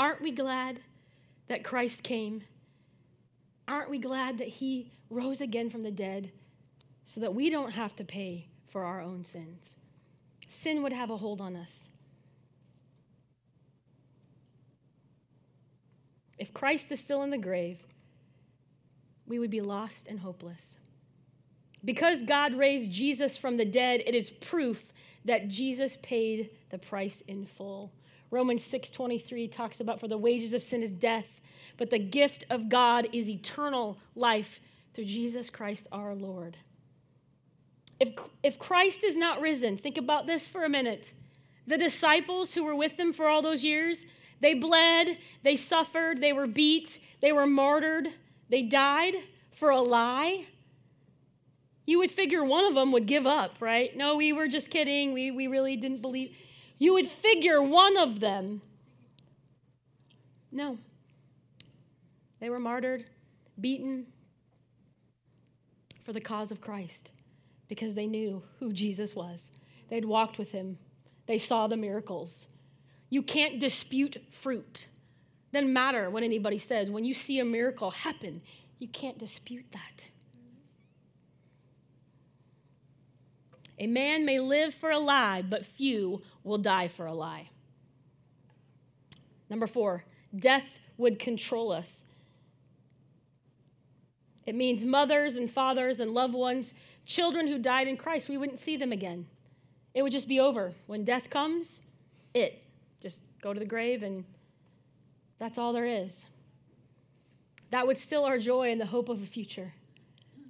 Aren't 0.00 0.20
we 0.20 0.32
glad 0.32 0.80
that 1.46 1.62
Christ 1.62 2.02
came? 2.02 2.42
Aren't 3.68 3.90
we 3.90 3.98
glad 3.98 4.38
that 4.38 4.48
He 4.48 4.90
rose 5.10 5.40
again 5.40 5.70
from 5.70 5.84
the 5.84 5.92
dead 5.92 6.32
so 7.04 7.20
that 7.20 7.36
we 7.36 7.50
don't 7.50 7.70
have 7.70 7.94
to 7.96 8.04
pay 8.04 8.48
for 8.68 8.84
our 8.84 9.00
own 9.00 9.22
sins? 9.22 9.76
Sin 10.52 10.82
would 10.82 10.92
have 10.92 11.10
a 11.10 11.16
hold 11.16 11.40
on 11.40 11.56
us. 11.56 11.88
If 16.38 16.52
Christ 16.52 16.92
is 16.92 17.00
still 17.00 17.22
in 17.22 17.30
the 17.30 17.38
grave, 17.38 17.86
we 19.26 19.38
would 19.38 19.50
be 19.50 19.60
lost 19.60 20.08
and 20.08 20.20
hopeless. 20.20 20.76
Because 21.84 22.22
God 22.22 22.54
raised 22.54 22.92
Jesus 22.92 23.36
from 23.36 23.56
the 23.56 23.64
dead, 23.64 24.02
it 24.06 24.14
is 24.14 24.30
proof 24.30 24.92
that 25.24 25.48
Jesus 25.48 25.96
paid 26.02 26.50
the 26.70 26.78
price 26.78 27.22
in 27.22 27.46
full. 27.46 27.92
Romans 28.30 28.62
6:23 28.62 29.46
talks 29.48 29.80
about 29.80 30.00
for 30.00 30.08
the 30.08 30.18
wages 30.18 30.54
of 30.54 30.62
sin 30.62 30.82
is 30.82 30.92
death, 30.92 31.40
but 31.76 31.90
the 31.90 31.98
gift 31.98 32.44
of 32.50 32.68
God 32.68 33.08
is 33.12 33.28
eternal 33.28 33.98
life 34.14 34.60
through 34.94 35.04
Jesus 35.04 35.50
Christ 35.50 35.86
our 35.92 36.14
Lord. 36.14 36.56
If, 38.02 38.14
if 38.42 38.58
Christ 38.58 39.04
is 39.04 39.16
not 39.16 39.40
risen, 39.40 39.76
think 39.76 39.96
about 39.96 40.26
this 40.26 40.48
for 40.48 40.64
a 40.64 40.68
minute. 40.68 41.14
The 41.68 41.78
disciples 41.78 42.52
who 42.52 42.64
were 42.64 42.74
with 42.74 42.98
him 42.98 43.12
for 43.12 43.28
all 43.28 43.42
those 43.42 43.62
years, 43.62 44.06
they 44.40 44.54
bled, 44.54 45.20
they 45.44 45.54
suffered, 45.54 46.20
they 46.20 46.32
were 46.32 46.48
beat, 46.48 46.98
they 47.20 47.30
were 47.30 47.46
martyred, 47.46 48.08
they 48.48 48.62
died 48.62 49.14
for 49.52 49.70
a 49.70 49.80
lie. 49.80 50.46
You 51.86 52.00
would 52.00 52.10
figure 52.10 52.42
one 52.42 52.64
of 52.64 52.74
them 52.74 52.90
would 52.90 53.06
give 53.06 53.24
up, 53.24 53.58
right? 53.60 53.96
No, 53.96 54.16
we 54.16 54.32
were 54.32 54.48
just 54.48 54.68
kidding. 54.68 55.12
We, 55.12 55.30
we 55.30 55.46
really 55.46 55.76
didn't 55.76 56.02
believe. 56.02 56.36
You 56.78 56.94
would 56.94 57.06
figure 57.06 57.62
one 57.62 57.96
of 57.96 58.18
them. 58.18 58.62
No. 60.50 60.76
They 62.40 62.50
were 62.50 62.58
martyred, 62.58 63.04
beaten 63.60 64.06
for 66.02 66.12
the 66.12 66.20
cause 66.20 66.50
of 66.50 66.60
Christ 66.60 67.12
because 67.72 67.94
they 67.94 68.06
knew 68.06 68.42
who 68.58 68.70
Jesus 68.70 69.16
was. 69.16 69.50
They'd 69.88 70.04
walked 70.04 70.36
with 70.36 70.52
him, 70.52 70.76
they 71.24 71.38
saw 71.38 71.68
the 71.68 71.76
miracles. 71.78 72.48
You 73.08 73.22
can't 73.22 73.58
dispute 73.58 74.18
fruit. 74.30 74.88
Doesn't 75.54 75.72
matter 75.72 76.10
what 76.10 76.22
anybody 76.22 76.58
says. 76.58 76.90
When 76.90 77.06
you 77.06 77.14
see 77.14 77.38
a 77.38 77.46
miracle 77.46 77.90
happen, 77.90 78.42
you 78.78 78.88
can't 78.88 79.16
dispute 79.16 79.64
that. 79.72 80.04
A 83.78 83.86
man 83.86 84.26
may 84.26 84.38
live 84.38 84.74
for 84.74 84.90
a 84.90 84.98
lie, 84.98 85.40
but 85.40 85.64
few 85.64 86.20
will 86.44 86.58
die 86.58 86.88
for 86.88 87.06
a 87.06 87.14
lie. 87.14 87.48
Number 89.48 89.66
four, 89.66 90.04
death 90.36 90.78
would 90.98 91.18
control 91.18 91.72
us. 91.72 92.04
It 94.44 94.54
means 94.54 94.84
mothers 94.84 95.36
and 95.36 95.50
fathers 95.50 96.00
and 96.00 96.10
loved 96.10 96.34
ones, 96.34 96.74
children 97.06 97.46
who 97.46 97.58
died 97.58 97.86
in 97.86 97.96
Christ, 97.96 98.28
we 98.28 98.36
wouldn't 98.36 98.58
see 98.58 98.76
them 98.76 98.92
again. 98.92 99.26
It 99.94 100.02
would 100.02 100.12
just 100.12 100.28
be 100.28 100.40
over. 100.40 100.72
When 100.86 101.04
death 101.04 101.30
comes, 101.30 101.80
it. 102.34 102.62
Just 103.00 103.20
go 103.40 103.52
to 103.52 103.60
the 103.60 103.66
grave 103.66 104.02
and 104.02 104.24
that's 105.38 105.58
all 105.58 105.72
there 105.72 105.86
is. 105.86 106.24
That 107.70 107.86
would 107.86 107.98
still 107.98 108.24
our 108.24 108.38
joy 108.38 108.70
and 108.70 108.80
the 108.80 108.86
hope 108.86 109.08
of 109.08 109.22
a 109.22 109.26
future. 109.26 109.72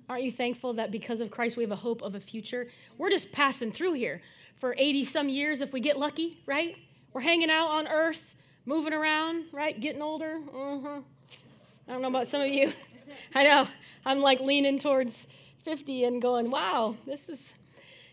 Aren't 0.09 0.24
you 0.24 0.33
thankful 0.33 0.74
that 0.74 0.90
because 0.90 1.20
of 1.20 1.31
Christ 1.31 1.57
we 1.57 1.62
have 1.62 1.70
a 1.70 1.76
hope 1.76 2.02
of 2.02 2.14
a 2.14 2.20
future? 2.20 2.68
We're 2.98 3.11
just 3.11 3.33
passing 3.33 3.72
through 3.72 3.94
here 3.94 4.20
for 4.57 4.74
80 4.76 5.05
some 5.05 5.28
years 5.28 5.61
if 5.61 5.72
we 5.72 5.81
get 5.81 5.98
lucky, 5.98 6.40
right? 6.46 6.76
We're 7.12 7.20
hanging 7.20 7.50
out 7.50 7.68
on 7.68 7.88
earth, 7.88 8.37
moving 8.66 8.92
around, 8.92 9.44
right? 9.52 9.78
Getting 9.78 10.02
older. 10.02 10.40
Uh-huh. 10.55 11.00
I 11.88 11.92
don't 11.92 12.02
know 12.02 12.09
about 12.09 12.26
some 12.26 12.40
of 12.40 12.48
you. 12.48 12.72
I 13.35 13.44
know. 13.44 13.68
I'm 14.05 14.20
like 14.20 14.40
leaning 14.40 14.79
towards 14.79 15.29
50 15.64 16.05
and 16.05 16.22
going, 16.22 16.51
wow, 16.51 16.96
this 17.07 17.29
is 17.29 17.55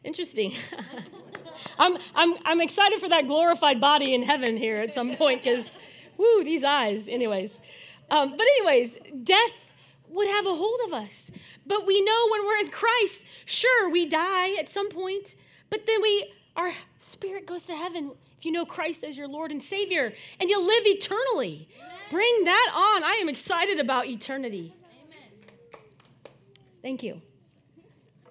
interesting. 0.03 0.53
I'm, 1.79 1.97
I'm, 2.15 2.35
I'm 2.45 2.61
excited 2.61 2.99
for 2.99 3.09
that 3.09 3.27
glorified 3.27 3.81
body 3.81 4.13
in 4.13 4.23
heaven 4.23 4.55
here 4.57 4.77
at 4.77 4.93
some 4.93 5.13
point 5.13 5.43
because, 5.43 5.77
woo, 6.17 6.43
these 6.43 6.63
eyes. 6.63 7.07
Anyways. 7.07 7.59
Um, 8.09 8.31
but, 8.31 8.41
anyways, 8.57 8.97
death 9.23 9.71
would 10.09 10.27
have 10.27 10.45
a 10.45 10.53
hold 10.53 10.79
of 10.87 10.93
us. 10.93 11.31
But 11.65 11.85
we 11.85 12.01
know 12.01 12.27
when 12.31 12.45
we're 12.45 12.59
in 12.59 12.69
Christ, 12.69 13.25
sure, 13.45 13.89
we 13.89 14.05
die 14.05 14.55
at 14.55 14.67
some 14.67 14.89
point, 14.89 15.35
but 15.69 15.85
then 15.85 16.01
we, 16.01 16.33
our 16.55 16.71
spirit 16.97 17.45
goes 17.45 17.65
to 17.65 17.75
heaven 17.75 18.11
if 18.39 18.45
you 18.45 18.51
know 18.53 18.65
Christ 18.65 19.03
as 19.03 19.17
your 19.17 19.27
Lord 19.27 19.51
and 19.51 19.61
Savior, 19.61 20.13
and 20.39 20.49
you'll 20.49 20.65
live 20.65 20.85
eternally. 20.85 21.67
Bring 22.09 22.43
that 22.45 22.71
on. 22.73 23.03
I 23.03 23.19
am 23.21 23.27
excited 23.27 23.79
about 23.79 24.07
eternity. 24.07 24.73
Thank 26.81 27.03
you. 27.03 27.21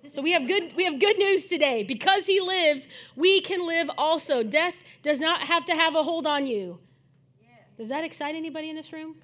So 0.09 0.23
we 0.23 0.33
have 0.33 0.47
good 0.47 0.75
we 0.75 0.85
have 0.85 0.99
good 0.99 1.19
news 1.19 1.47
today. 1.47 1.83
Because 1.83 2.27
he 2.27 2.41
lives, 2.41 2.89
we 3.15 3.41
can 3.41 3.67
live 3.67 3.91
also. 3.99 4.43
Death 4.43 4.77
does 5.03 5.21
not 5.21 5.43
have 5.43 5.65
to 5.67 5.75
have 5.75 5.95
a 5.95 6.03
hold 6.03 6.27
on 6.27 6.47
you. 6.47 6.79
Does 7.77 7.89
that 7.89 8.05
excite 8.05 8.35
anybody 8.35 8.71
in 8.71 8.77
this 8.77 8.93
room? 8.93 9.17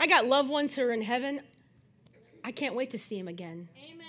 I 0.00 0.06
got 0.06 0.24
loved 0.24 0.48
ones 0.48 0.74
who 0.74 0.82
are 0.82 0.92
in 0.92 1.02
heaven. 1.02 1.42
I 2.42 2.52
can't 2.52 2.74
wait 2.74 2.90
to 2.90 2.98
see 2.98 3.18
him 3.18 3.28
again. 3.28 3.68
Amen. 3.76 4.06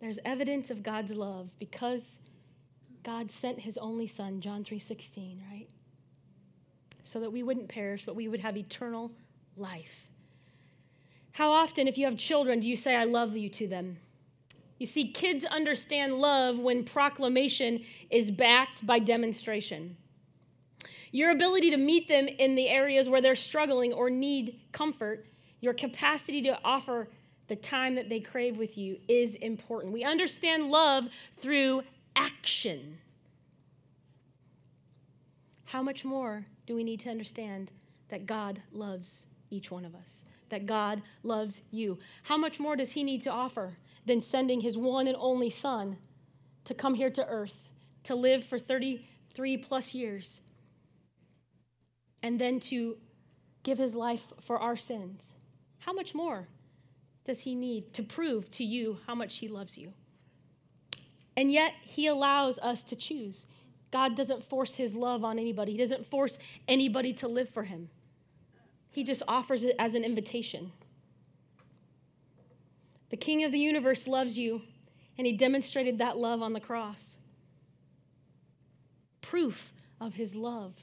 There's 0.00 0.18
evidence 0.24 0.70
of 0.70 0.82
God's 0.82 1.12
love 1.12 1.48
because 1.60 2.18
God 3.04 3.30
sent 3.30 3.60
his 3.60 3.78
only 3.78 4.08
son, 4.08 4.40
John 4.40 4.64
3:16, 4.64 5.40
right? 5.50 5.68
So 7.04 7.20
that 7.20 7.30
we 7.30 7.42
wouldn't 7.42 7.68
perish, 7.68 8.04
but 8.04 8.16
we 8.16 8.28
would 8.28 8.40
have 8.40 8.56
eternal 8.56 9.12
life. 9.56 10.08
How 11.32 11.52
often, 11.52 11.86
if 11.86 11.98
you 11.98 12.06
have 12.06 12.16
children, 12.16 12.60
do 12.60 12.68
you 12.68 12.76
say, 12.76 12.96
I 12.96 13.04
love 13.04 13.36
you 13.36 13.48
to 13.50 13.68
them? 13.68 13.98
You 14.78 14.86
see, 14.86 15.10
kids 15.12 15.44
understand 15.44 16.14
love 16.14 16.58
when 16.58 16.84
proclamation 16.84 17.84
is 18.10 18.30
backed 18.30 18.84
by 18.86 18.98
demonstration. 18.98 19.96
Your 21.12 21.30
ability 21.30 21.70
to 21.70 21.76
meet 21.76 22.08
them 22.08 22.26
in 22.26 22.56
the 22.56 22.68
areas 22.68 23.08
where 23.08 23.20
they're 23.20 23.36
struggling 23.36 23.92
or 23.92 24.10
need 24.10 24.60
comfort, 24.72 25.26
your 25.60 25.74
capacity 25.74 26.42
to 26.42 26.58
offer 26.64 27.08
the 27.46 27.56
time 27.56 27.94
that 27.94 28.08
they 28.08 28.20
crave 28.20 28.56
with 28.56 28.76
you 28.78 28.98
is 29.06 29.34
important. 29.36 29.92
We 29.92 30.02
understand 30.02 30.70
love 30.70 31.08
through 31.36 31.82
action. 32.16 32.98
How 35.64 35.82
much 35.82 36.04
more 36.04 36.44
do 36.66 36.74
we 36.74 36.84
need 36.84 37.00
to 37.00 37.10
understand 37.10 37.72
that 38.08 38.26
God 38.26 38.62
loves 38.72 39.26
each 39.50 39.70
one 39.70 39.84
of 39.84 39.94
us, 39.94 40.24
that 40.48 40.66
God 40.66 41.02
loves 41.22 41.62
you. 41.70 41.98
How 42.24 42.36
much 42.36 42.58
more 42.58 42.76
does 42.76 42.92
He 42.92 43.02
need 43.02 43.22
to 43.22 43.30
offer 43.30 43.76
than 44.06 44.20
sending 44.20 44.60
His 44.60 44.76
one 44.76 45.06
and 45.06 45.16
only 45.18 45.50
Son 45.50 45.96
to 46.64 46.74
come 46.74 46.94
here 46.94 47.10
to 47.10 47.26
earth, 47.26 47.68
to 48.04 48.14
live 48.14 48.44
for 48.44 48.58
33 48.58 49.56
plus 49.58 49.94
years, 49.94 50.40
and 52.22 52.40
then 52.40 52.58
to 52.58 52.96
give 53.62 53.78
his 53.78 53.94
life 53.94 54.32
for 54.40 54.58
our 54.58 54.76
sins, 54.76 55.34
how 55.78 55.92
much 55.92 56.14
more 56.14 56.48
does 57.24 57.40
he 57.40 57.54
need 57.54 57.92
to 57.94 58.02
prove 58.02 58.48
to 58.50 58.64
you 58.64 58.98
how 59.06 59.14
much 59.14 59.38
he 59.38 59.48
loves 59.48 59.76
you? 59.76 59.92
And 61.36 61.50
yet, 61.50 61.72
he 61.82 62.06
allows 62.06 62.58
us 62.60 62.84
to 62.84 62.96
choose. 62.96 63.46
God 63.94 64.16
doesn't 64.16 64.42
force 64.42 64.74
his 64.74 64.96
love 64.96 65.24
on 65.24 65.38
anybody, 65.38 65.70
he 65.70 65.78
doesn't 65.78 66.04
force 66.04 66.36
anybody 66.66 67.12
to 67.12 67.28
live 67.28 67.48
for 67.48 67.62
him. 67.62 67.88
He 68.90 69.04
just 69.04 69.22
offers 69.28 69.64
it 69.64 69.76
as 69.78 69.94
an 69.94 70.02
invitation. 70.02 70.72
The 73.10 73.16
King 73.16 73.44
of 73.44 73.52
the 73.52 73.60
universe 73.60 74.08
loves 74.08 74.36
you, 74.36 74.62
and 75.16 75.28
he 75.28 75.32
demonstrated 75.32 75.98
that 75.98 76.18
love 76.18 76.42
on 76.42 76.54
the 76.54 76.60
cross. 76.60 77.18
Proof 79.20 79.72
of 80.00 80.14
his 80.14 80.34
love 80.34 80.74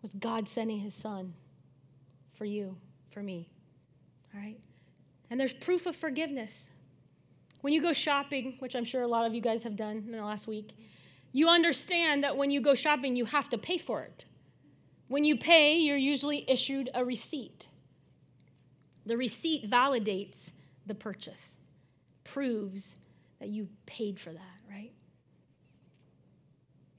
was 0.00 0.14
God 0.14 0.48
sending 0.48 0.80
his 0.80 0.94
son 0.94 1.34
for 2.32 2.46
you, 2.46 2.74
for 3.10 3.22
me. 3.22 3.50
All 4.34 4.40
right? 4.40 4.58
And 5.28 5.38
there's 5.38 5.52
proof 5.52 5.84
of 5.84 5.94
forgiveness. 5.94 6.70
When 7.60 7.74
you 7.74 7.82
go 7.82 7.92
shopping, 7.92 8.56
which 8.60 8.74
I'm 8.74 8.86
sure 8.86 9.02
a 9.02 9.08
lot 9.08 9.26
of 9.26 9.34
you 9.34 9.42
guys 9.42 9.62
have 9.64 9.76
done 9.76 10.04
in 10.06 10.12
the 10.12 10.24
last 10.24 10.46
week, 10.46 10.74
you 11.34 11.48
understand 11.48 12.22
that 12.22 12.36
when 12.36 12.52
you 12.52 12.60
go 12.60 12.74
shopping, 12.74 13.16
you 13.16 13.24
have 13.24 13.48
to 13.48 13.58
pay 13.58 13.76
for 13.76 14.02
it. 14.02 14.24
When 15.08 15.24
you 15.24 15.36
pay, 15.36 15.78
you're 15.78 15.96
usually 15.96 16.48
issued 16.48 16.88
a 16.94 17.04
receipt. 17.04 17.66
The 19.04 19.16
receipt 19.16 19.68
validates 19.68 20.52
the 20.86 20.94
purchase, 20.94 21.58
proves 22.22 22.94
that 23.40 23.48
you 23.48 23.68
paid 23.84 24.20
for 24.20 24.32
that, 24.32 24.60
right? 24.70 24.92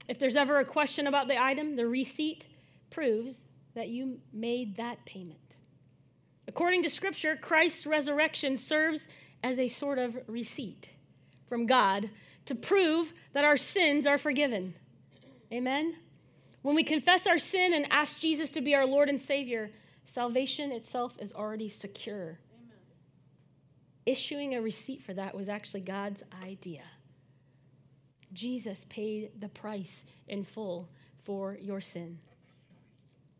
If 0.06 0.18
there's 0.18 0.36
ever 0.36 0.58
a 0.58 0.66
question 0.66 1.06
about 1.06 1.28
the 1.28 1.42
item, 1.42 1.74
the 1.74 1.86
receipt 1.86 2.46
proves 2.90 3.42
that 3.74 3.88
you 3.88 4.20
made 4.34 4.76
that 4.76 5.02
payment. 5.06 5.56
According 6.46 6.82
to 6.82 6.90
Scripture, 6.90 7.36
Christ's 7.36 7.86
resurrection 7.86 8.58
serves 8.58 9.08
as 9.42 9.58
a 9.58 9.68
sort 9.68 9.98
of 9.98 10.18
receipt 10.26 10.90
from 11.48 11.64
God 11.64 12.10
to 12.46 12.54
prove 12.54 13.12
that 13.32 13.44
our 13.44 13.56
sins 13.56 14.06
are 14.06 14.18
forgiven. 14.18 14.74
Amen? 15.52 15.96
When 16.62 16.74
we 16.74 16.82
confess 16.82 17.26
our 17.26 17.38
sin 17.38 17.74
and 17.74 17.86
ask 17.90 18.18
Jesus 18.18 18.50
to 18.52 18.60
be 18.60 18.74
our 18.74 18.86
Lord 18.86 19.08
and 19.08 19.20
Savior, 19.20 19.70
salvation 20.04 20.72
itself 20.72 21.16
is 21.20 21.32
already 21.32 21.68
secure. 21.68 22.38
Amen. 22.54 22.78
Issuing 24.04 24.54
a 24.54 24.60
receipt 24.60 25.02
for 25.02 25.14
that 25.14 25.34
was 25.34 25.48
actually 25.48 25.82
God's 25.82 26.24
idea. 26.42 26.82
Jesus 28.32 28.84
paid 28.88 29.40
the 29.40 29.48
price 29.48 30.04
in 30.26 30.44
full 30.44 30.88
for 31.22 31.56
your 31.60 31.80
sin. 31.80 32.18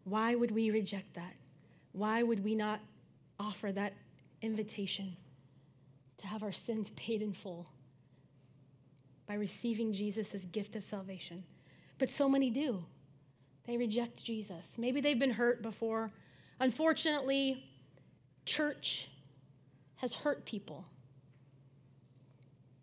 Why 0.05 0.35
would 0.37 0.53
we 0.53 0.71
reject 0.71 1.15
that? 1.15 1.35
Why 1.93 2.23
would 2.23 2.45
we 2.45 2.55
not 2.55 2.81
offer 3.41 3.73
that 3.73 3.95
invitation 4.41 5.17
to 6.19 6.27
have 6.27 6.43
our 6.43 6.53
sins 6.53 6.91
paid 6.91 7.23
in 7.23 7.33
full 7.33 7.69
by 9.27 9.35
receiving 9.35 9.93
Jesus' 9.93 10.47
gift 10.53 10.77
of 10.77 10.85
salvation. 10.85 11.43
But 11.99 12.11
so 12.11 12.29
many 12.29 12.51
do. 12.51 12.85
They 13.67 13.77
reject 13.77 14.23
Jesus. 14.25 14.79
Maybe 14.79 15.01
they've 15.01 15.19
been 15.19 15.31
hurt 15.31 15.63
before. 15.63 16.13
Unfortunately, 16.61 17.65
church 18.45 19.09
has 19.97 20.15
hurt 20.15 20.45
people. 20.45 20.85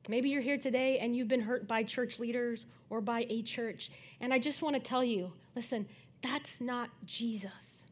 Maybe 0.10 0.29
you're 0.29 0.41
here 0.41 0.58
today 0.58 0.99
and 0.99 1.15
you've 1.15 1.29
been 1.29 1.41
hurt 1.41 1.67
by 1.67 1.84
church 1.84 2.19
leaders 2.19 2.65
or 2.89 2.99
by 2.99 3.25
a 3.29 3.41
church. 3.43 3.89
And 4.19 4.34
I 4.34 4.39
just 4.39 4.62
want 4.62 4.75
to 4.75 4.82
tell 4.82 5.03
you 5.03 5.32
listen, 5.56 5.88
that's 6.21 6.60
not 6.60 6.89
Jesus. 7.06 7.86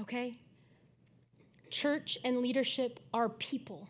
Okay? 0.00 0.38
Church 1.70 2.18
and 2.24 2.38
leadership 2.38 3.00
are 3.12 3.28
people 3.28 3.88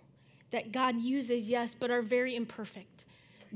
that 0.51 0.73
God 0.73 0.97
uses, 0.97 1.51
yes, 1.51 1.75
but 1.75 1.91
are 1.91 2.01
very 2.01 2.35
imperfect. 2.35 3.05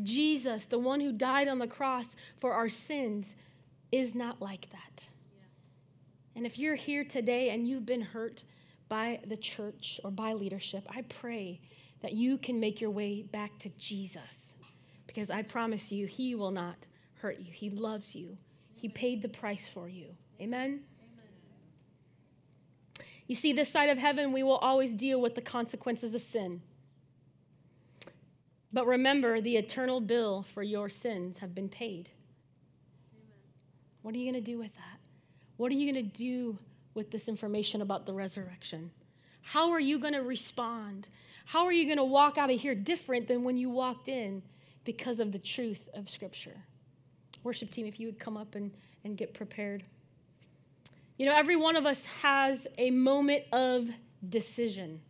Jesus, 0.02 0.66
the 0.66 0.78
one 0.78 1.00
who 1.00 1.12
died 1.12 1.48
on 1.48 1.59
the 1.59 1.66
cross 1.66 2.16
for 2.40 2.52
our 2.52 2.68
sins, 2.68 3.37
is 3.90 4.14
not 4.14 4.40
like 4.40 4.68
that. 4.70 5.05
And 6.35 6.46
if 6.46 6.59
you're 6.59 6.74
here 6.74 7.05
today 7.05 7.50
and 7.50 7.66
you've 7.66 7.87
been 7.87 8.00
hurt 8.00 8.44
by 8.88 9.20
the 9.26 9.37
church 9.37 10.00
or 10.02 10.11
by 10.11 10.33
leadership, 10.33 10.87
I 10.88 11.02
pray 11.02 11.61
that 12.00 12.12
you 12.14 12.38
can 12.38 12.59
make 12.59 12.81
your 12.81 12.90
way 12.90 13.22
back 13.22 13.59
to 13.61 13.68
Jesus. 13.78 14.55
Because 15.07 15.31
I 15.31 15.42
promise 15.42 15.92
you, 15.92 16.07
He 16.07 16.35
will 16.35 16.50
not 16.50 16.87
hurt 17.14 17.38
you. 17.38 17.52
He 17.52 17.70
loves 17.70 18.16
you, 18.16 18.38
He 18.74 18.88
paid 18.88 19.22
the 19.22 19.28
price 19.28 19.68
for 19.68 19.88
you. 19.88 20.07
Amen? 20.40 20.81
You 23.26 23.35
see, 23.35 23.52
this 23.52 23.68
side 23.68 23.88
of 23.88 23.98
heaven, 23.98 24.33
we 24.33 24.42
will 24.42 24.57
always 24.57 24.94
deal 24.94 25.20
with 25.20 25.35
the 25.35 25.40
consequences 25.40 26.14
of 26.14 26.22
sin. 26.22 26.62
But 28.72 28.87
remember, 28.87 29.40
the 29.40 29.56
eternal 29.56 30.00
bill 30.00 30.44
for 30.54 30.62
your 30.62 30.88
sins 30.88 31.38
have 31.38 31.54
been 31.54 31.68
paid. 31.68 32.11
What 34.02 34.14
are 34.14 34.18
you 34.18 34.30
going 34.30 34.42
to 34.42 34.50
do 34.50 34.58
with 34.58 34.74
that? 34.74 34.98
What 35.56 35.70
are 35.70 35.74
you 35.74 35.92
going 35.92 36.04
to 36.04 36.16
do 36.16 36.58
with 36.94 37.11
this 37.11 37.28
information 37.28 37.82
about 37.82 38.06
the 38.06 38.12
resurrection? 38.12 38.90
How 39.42 39.70
are 39.70 39.80
you 39.80 39.98
going 39.98 40.14
to 40.14 40.22
respond? 40.22 41.08
How 41.44 41.66
are 41.66 41.72
you 41.72 41.85
going 41.85 41.98
to 41.98 42.04
walk 42.04 42.38
out 42.38 42.50
of 42.50 42.61
here 42.61 42.74
different 42.74 43.28
than 43.28 43.44
when 43.44 43.56
you 43.56 43.68
walked 43.70 44.08
in 44.08 44.42
because 44.85 45.20
of 45.20 45.32
the 45.32 45.38
truth 45.38 45.88
of 45.94 46.08
Scripture? 46.08 46.56
Worship 47.44 47.70
team, 47.70 47.87
if 47.87 48.00
you 48.00 48.06
would 48.06 48.18
come 48.18 48.37
up 48.37 48.54
and, 48.54 48.72
and 49.04 49.16
get 49.16 49.35
prepared. 49.35 49.85
You 51.18 51.26
know, 51.26 51.35
every 51.35 51.56
one 51.56 51.76
of 51.76 51.87
us 51.87 52.06
has 52.06 52.66
a 52.78 52.90
moment 52.90 53.44
of 53.52 53.90
decision, 54.28 55.00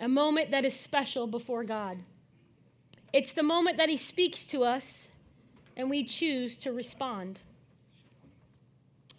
a 0.00 0.08
moment 0.08 0.50
that 0.50 0.64
is 0.64 0.78
special 0.78 1.26
before 1.26 1.64
God. 1.64 1.98
It's 3.12 3.32
the 3.32 3.42
moment 3.42 3.78
that 3.78 3.88
He 3.88 3.96
speaks 3.96 4.46
to 4.48 4.64
us 4.64 5.08
and 5.76 5.90
we 5.90 6.04
choose 6.04 6.56
to 6.58 6.72
respond. 6.72 7.42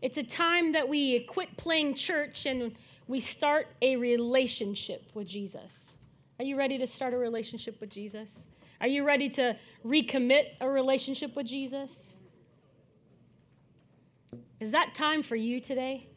It's 0.01 0.17
a 0.17 0.23
time 0.23 0.73
that 0.73 0.87
we 0.87 1.21
quit 1.21 1.57
playing 1.57 1.95
church 1.95 2.45
and 2.45 2.73
we 3.07 3.19
start 3.19 3.67
a 3.81 3.95
relationship 3.95 5.03
with 5.13 5.27
Jesus. 5.27 5.95
Are 6.39 6.45
you 6.45 6.55
ready 6.55 6.77
to 6.77 6.85
start 6.85 7.13
a 7.13 7.17
relationship 7.17 7.79
with 7.79 7.89
Jesus? 7.89 8.47
Are 8.79 8.87
you 8.87 9.03
ready 9.03 9.29
to 9.29 9.57
recommit 9.83 10.49
a 10.61 10.69
relationship 10.69 11.35
with 11.35 11.47
Jesus? 11.47 12.13
Is 14.59 14.71
that 14.71 14.93
time 14.93 15.23
for 15.23 15.35
you 15.35 15.59
today? 15.59 16.07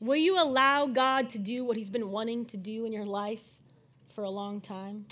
Will 0.00 0.16
you 0.16 0.40
allow 0.40 0.86
God 0.86 1.28
to 1.30 1.38
do 1.38 1.64
what 1.64 1.76
He's 1.76 1.90
been 1.90 2.10
wanting 2.10 2.46
to 2.46 2.56
do 2.56 2.86
in 2.86 2.92
your 2.92 3.04
life 3.04 3.42
for 4.14 4.24
a 4.24 4.30
long 4.30 4.60
time? 4.60 5.06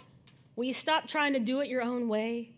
Will 0.56 0.64
you 0.64 0.72
stop 0.72 1.06
trying 1.06 1.34
to 1.34 1.38
do 1.38 1.60
it 1.60 1.68
your 1.68 1.82
own 1.82 2.08
way? 2.08 2.50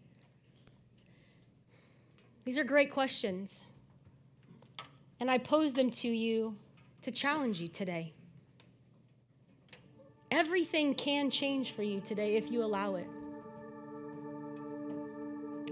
These 2.45 2.57
are 2.57 2.65
great 2.65 2.91
questions. 2.91 3.67
And 5.19 5.31
I 5.31 5.39
pose 5.39 5.73
them 5.73 5.91
to 5.91 6.09
you 6.09 6.57
to 7.03 7.11
challenge 7.11 7.61
you 7.61 7.69
today. 7.69 8.13
Everything 10.31 10.95
can 10.95 11.31
change 11.31 11.73
for 11.73 11.83
you 11.83 12.01
today 12.01 12.37
if 12.37 12.51
you 12.51 12.63
allow 12.63 12.95
it. 12.95 13.09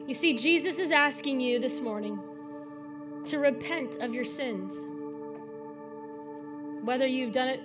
You 0.06 0.14
see, 0.14 0.34
Jesus 0.34 0.78
is 0.78 0.90
asking 0.90 1.40
you 1.40 1.60
this 1.60 1.80
morning 1.80 2.18
to 3.26 3.38
repent 3.38 3.96
of 3.96 4.12
your 4.12 4.24
sins. 4.24 4.86
Whether 6.82 7.06
you've 7.06 7.32
done 7.32 7.48
it 7.48 7.62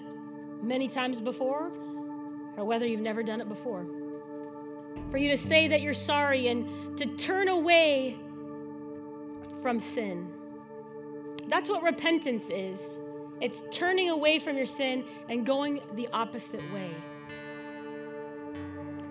many 0.62 0.88
times 0.88 1.20
before 1.20 1.72
or 2.58 2.66
whether 2.66 2.86
you've 2.86 3.02
never 3.02 3.24
done 3.24 3.42
it 3.42 3.50
before. 3.50 3.86
For 5.12 5.18
you 5.18 5.30
to 5.30 5.38
say 5.38 5.68
that 5.68 5.82
you're 5.82 5.94
sorry 5.94 6.48
and 6.48 6.98
to 6.98 7.06
turn 7.18 7.50
away 7.50 8.18
from 9.62 9.80
sin. 9.80 10.32
That's 11.48 11.70
what 11.70 11.84
repentance 11.84 12.50
is 12.50 13.00
it's 13.42 13.64
turning 13.72 14.10
away 14.10 14.40
from 14.40 14.56
your 14.56 14.66
sin 14.66 15.04
and 15.28 15.46
going 15.46 15.82
the 15.96 16.08
opposite 16.14 16.62
way. 16.74 16.92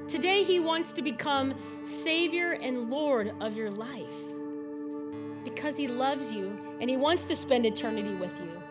Today, 0.08 0.42
He 0.42 0.58
wants 0.58 0.92
to 0.94 1.02
become 1.02 1.54
Savior 1.84 2.52
and 2.52 2.88
Lord 2.88 3.34
of 3.40 3.56
your 3.56 3.70
life 3.70 4.14
because 5.44 5.76
He 5.76 5.86
loves 5.88 6.32
you 6.32 6.58
and 6.80 6.88
He 6.88 6.96
wants 6.96 7.24
to 7.26 7.36
spend 7.36 7.66
eternity 7.66 8.14
with 8.14 8.38
you. 8.40 8.61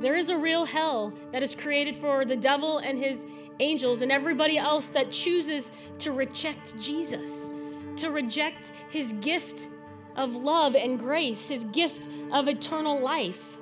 There 0.00 0.14
is 0.14 0.28
a 0.28 0.36
real 0.36 0.64
hell 0.64 1.12
that 1.32 1.42
is 1.42 1.54
created 1.54 1.96
for 1.96 2.24
the 2.24 2.36
devil 2.36 2.78
and 2.78 2.98
his 2.98 3.26
angels 3.60 4.02
and 4.02 4.12
everybody 4.12 4.58
else 4.58 4.88
that 4.88 5.10
chooses 5.10 5.70
to 5.98 6.12
reject 6.12 6.78
Jesus, 6.78 7.50
to 7.96 8.10
reject 8.10 8.72
His 8.90 9.12
gift 9.14 9.68
of 10.16 10.34
love 10.34 10.74
and 10.74 10.98
grace, 10.98 11.48
his 11.48 11.64
gift 11.64 12.08
of 12.32 12.48
eternal 12.48 13.00
life. 13.00 13.58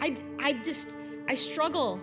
I, 0.00 0.16
I 0.40 0.54
just, 0.54 0.96
I 1.28 1.34
struggle. 1.34 2.00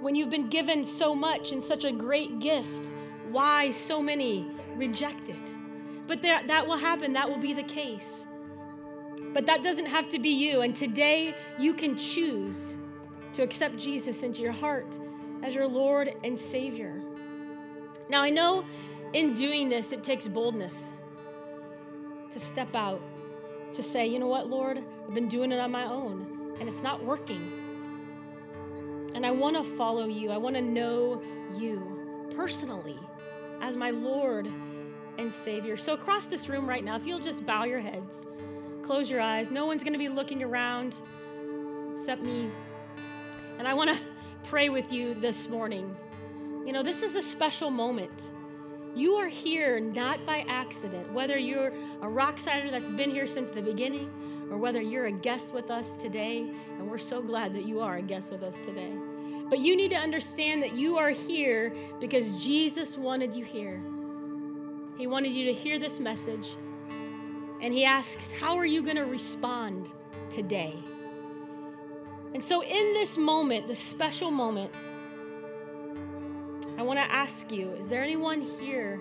When 0.00 0.14
you've 0.14 0.30
been 0.30 0.48
given 0.48 0.82
so 0.82 1.14
much 1.14 1.52
and 1.52 1.62
such 1.62 1.84
a 1.84 1.92
great 1.92 2.40
gift, 2.40 2.90
why 3.30 3.70
so 3.70 4.02
many 4.02 4.50
reject 4.74 5.28
it? 5.28 5.54
But 6.08 6.22
that, 6.22 6.48
that 6.48 6.66
will 6.66 6.76
happen, 6.76 7.12
that 7.12 7.28
will 7.28 7.38
be 7.38 7.52
the 7.52 7.62
case. 7.62 8.26
But 9.32 9.46
that 9.46 9.62
doesn't 9.62 9.86
have 9.86 10.08
to 10.10 10.18
be 10.18 10.30
you. 10.30 10.62
And 10.62 10.74
today 10.74 11.34
you 11.58 11.72
can 11.74 11.96
choose 11.96 12.76
to 13.32 13.42
accept 13.42 13.76
Jesus 13.76 14.22
into 14.22 14.42
your 14.42 14.52
heart 14.52 14.98
as 15.42 15.54
your 15.54 15.66
Lord 15.66 16.14
and 16.24 16.38
Savior. 16.38 17.00
Now, 18.08 18.22
I 18.22 18.30
know 18.30 18.64
in 19.12 19.34
doing 19.34 19.68
this, 19.68 19.92
it 19.92 20.02
takes 20.02 20.26
boldness 20.26 20.90
to 22.30 22.40
step 22.40 22.74
out, 22.74 23.00
to 23.72 23.82
say, 23.82 24.06
you 24.06 24.18
know 24.18 24.26
what, 24.26 24.48
Lord, 24.48 24.82
I've 25.06 25.14
been 25.14 25.28
doing 25.28 25.52
it 25.52 25.58
on 25.58 25.70
my 25.70 25.84
own, 25.84 26.54
and 26.60 26.68
it's 26.68 26.82
not 26.82 27.04
working. 27.04 27.52
And 29.14 29.26
I 29.26 29.30
want 29.30 29.56
to 29.56 29.64
follow 29.76 30.06
you. 30.06 30.30
I 30.30 30.36
want 30.36 30.56
to 30.56 30.62
know 30.62 31.20
you 31.56 32.28
personally 32.34 32.98
as 33.60 33.76
my 33.76 33.90
Lord 33.90 34.48
and 35.18 35.32
Savior. 35.32 35.76
So, 35.76 35.94
across 35.94 36.26
this 36.26 36.48
room 36.48 36.68
right 36.68 36.84
now, 36.84 36.96
if 36.96 37.06
you'll 37.06 37.20
just 37.20 37.44
bow 37.44 37.64
your 37.64 37.80
heads, 37.80 38.24
close 38.90 39.08
your 39.08 39.20
eyes, 39.20 39.52
no 39.52 39.66
one's 39.66 39.84
going 39.84 39.92
to 39.92 40.00
be 40.00 40.08
looking 40.08 40.42
around 40.42 41.00
except 41.92 42.22
me. 42.22 42.50
And 43.56 43.68
I 43.68 43.72
want 43.72 43.88
to 43.88 43.96
pray 44.42 44.68
with 44.68 44.92
you 44.92 45.14
this 45.14 45.48
morning. 45.48 45.94
You 46.66 46.72
know, 46.72 46.82
this 46.82 47.04
is 47.04 47.14
a 47.14 47.22
special 47.22 47.70
moment. 47.70 48.32
You 48.96 49.14
are 49.14 49.28
here 49.28 49.78
not 49.78 50.26
by 50.26 50.44
accident, 50.48 51.12
whether 51.12 51.38
you're 51.38 51.68
a 51.68 52.06
Rocksider 52.06 52.68
that's 52.68 52.90
been 52.90 53.12
here 53.12 53.28
since 53.28 53.52
the 53.52 53.62
beginning 53.62 54.10
or 54.50 54.58
whether 54.58 54.82
you're 54.82 55.06
a 55.06 55.12
guest 55.12 55.54
with 55.54 55.70
us 55.70 55.94
today, 55.94 56.50
and 56.76 56.90
we're 56.90 56.98
so 56.98 57.22
glad 57.22 57.54
that 57.54 57.66
you 57.66 57.78
are 57.78 57.98
a 57.98 58.02
guest 58.02 58.32
with 58.32 58.42
us 58.42 58.58
today. 58.58 58.92
But 59.48 59.60
you 59.60 59.76
need 59.76 59.90
to 59.90 59.98
understand 59.98 60.64
that 60.64 60.74
you 60.74 60.98
are 60.98 61.10
here 61.10 61.72
because 62.00 62.42
Jesus 62.42 62.98
wanted 62.98 63.36
you 63.36 63.44
here. 63.44 63.80
He 64.98 65.06
wanted 65.06 65.30
you 65.30 65.44
to 65.44 65.52
hear 65.52 65.78
this 65.78 66.00
message, 66.00 66.56
and 67.60 67.74
He 67.74 67.84
asks, 67.84 68.32
How 68.32 68.56
are 68.56 68.66
you 68.66 68.82
going 68.82 68.96
to 68.96 69.06
respond 69.06 69.92
today? 70.28 70.76
And 72.34 72.44
so, 72.44 72.62
in 72.62 72.92
this 72.94 73.18
moment, 73.18 73.66
this 73.66 73.78
special 73.78 74.30
moment, 74.30 74.72
I 76.78 76.82
want 76.82 76.98
to 76.98 77.12
ask 77.12 77.52
you 77.52 77.72
is 77.72 77.90
there 77.90 78.02
anyone 78.02 78.40
here 78.40 78.98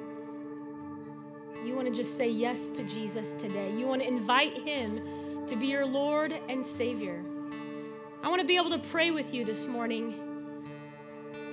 you 1.64 1.76
want 1.76 1.88
to 1.88 1.94
just 1.94 2.18
say 2.18 2.30
yes 2.30 2.70
to 2.72 2.84
Jesus 2.84 3.32
today? 3.38 3.74
You 3.74 3.86
want 3.86 4.02
to 4.02 4.08
invite 4.08 4.58
him 4.58 5.46
to 5.48 5.56
be 5.56 5.68
your 5.68 5.86
Lord 5.86 6.38
and 6.50 6.66
Savior. 6.66 7.24
I 8.22 8.28
want 8.30 8.42
to 8.42 8.48
be 8.48 8.56
able 8.56 8.70
to 8.72 8.80
pray 8.80 9.12
with 9.12 9.34
you 9.34 9.46
this 9.46 9.66
morning. 9.66 10.14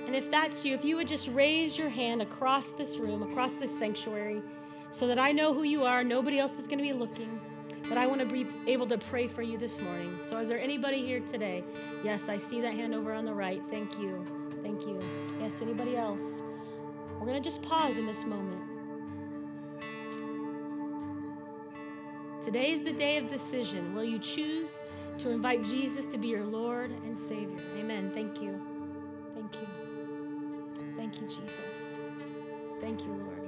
And 0.05 0.15
if 0.15 0.31
that's 0.31 0.65
you, 0.65 0.73
if 0.73 0.83
you 0.83 0.95
would 0.95 1.07
just 1.07 1.27
raise 1.29 1.77
your 1.77 1.89
hand 1.89 2.21
across 2.21 2.71
this 2.71 2.97
room, 2.97 3.23
across 3.23 3.53
this 3.53 3.77
sanctuary, 3.77 4.41
so 4.89 5.07
that 5.07 5.19
I 5.19 5.31
know 5.31 5.53
who 5.53 5.63
you 5.63 5.83
are, 5.83 6.03
nobody 6.03 6.39
else 6.39 6.57
is 6.59 6.67
going 6.67 6.79
to 6.79 6.83
be 6.83 6.93
looking. 6.93 7.39
But 7.89 7.97
I 7.97 8.05
want 8.05 8.19
to 8.19 8.25
be 8.25 8.45
able 8.69 8.87
to 8.87 8.97
pray 8.97 9.27
for 9.27 9.41
you 9.41 9.57
this 9.57 9.79
morning. 9.79 10.17
So, 10.21 10.37
is 10.37 10.49
there 10.49 10.59
anybody 10.59 11.05
here 11.05 11.21
today? 11.21 11.63
Yes, 12.03 12.27
I 12.27 12.37
see 12.37 12.59
that 12.61 12.73
hand 12.73 12.93
over 12.93 13.13
on 13.13 13.23
the 13.23 13.33
right. 13.33 13.61
Thank 13.69 13.97
you. 13.97 14.25
Thank 14.61 14.85
you. 14.85 14.99
Yes, 15.39 15.61
anybody 15.61 15.95
else? 15.95 16.43
We're 17.13 17.25
going 17.25 17.41
to 17.41 17.49
just 17.49 17.61
pause 17.61 17.97
in 17.97 18.05
this 18.05 18.25
moment. 18.25 18.61
Today 22.41 22.71
is 22.71 22.81
the 22.81 22.93
day 22.93 23.17
of 23.17 23.27
decision. 23.27 23.93
Will 23.93 24.03
you 24.03 24.19
choose 24.19 24.83
to 25.19 25.29
invite 25.31 25.63
Jesus 25.63 26.05
to 26.07 26.17
be 26.17 26.27
your 26.27 26.43
Lord 26.43 26.91
and 26.91 27.19
Savior? 27.19 27.59
Amen. 27.77 28.11
Thank 28.13 28.41
you. 28.41 28.61
Thank 29.33 29.53
you. 29.55 29.67
Thank 30.95 31.21
you, 31.21 31.27
Jesus. 31.27 31.99
Thank 32.79 33.01
you, 33.01 33.13
Lord. 33.13 33.46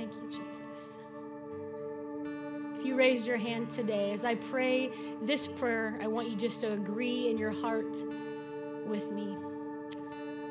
Thank 0.00 0.14
you, 0.14 0.30
Jesus. 0.30 0.96
If 2.78 2.86
you 2.86 2.96
raised 2.96 3.26
your 3.26 3.36
hand 3.36 3.68
today, 3.68 4.12
as 4.12 4.24
I 4.24 4.34
pray 4.34 4.90
this 5.20 5.46
prayer, 5.46 5.98
I 6.00 6.06
want 6.06 6.30
you 6.30 6.36
just 6.36 6.62
to 6.62 6.72
agree 6.72 7.28
in 7.28 7.36
your 7.36 7.50
heart 7.50 7.98
with 8.86 9.12
me. 9.12 9.36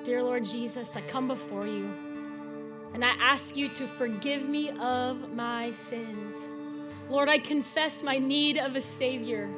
Dear 0.03 0.21
Lord 0.21 0.45
Jesus, 0.45 0.95
I 0.95 1.01
come 1.01 1.27
before 1.27 1.65
you 1.65 1.91
and 2.93 3.03
I 3.03 3.15
ask 3.19 3.57
you 3.57 3.69
to 3.69 3.87
forgive 3.87 4.47
me 4.47 4.69
of 4.69 5.33
my 5.33 5.71
sins. 5.71 6.35
Lord, 7.09 7.27
I 7.27 7.39
confess 7.39 8.03
my 8.03 8.19
need 8.19 8.59
of 8.59 8.75
a 8.75 8.81
Savior. 8.81 9.49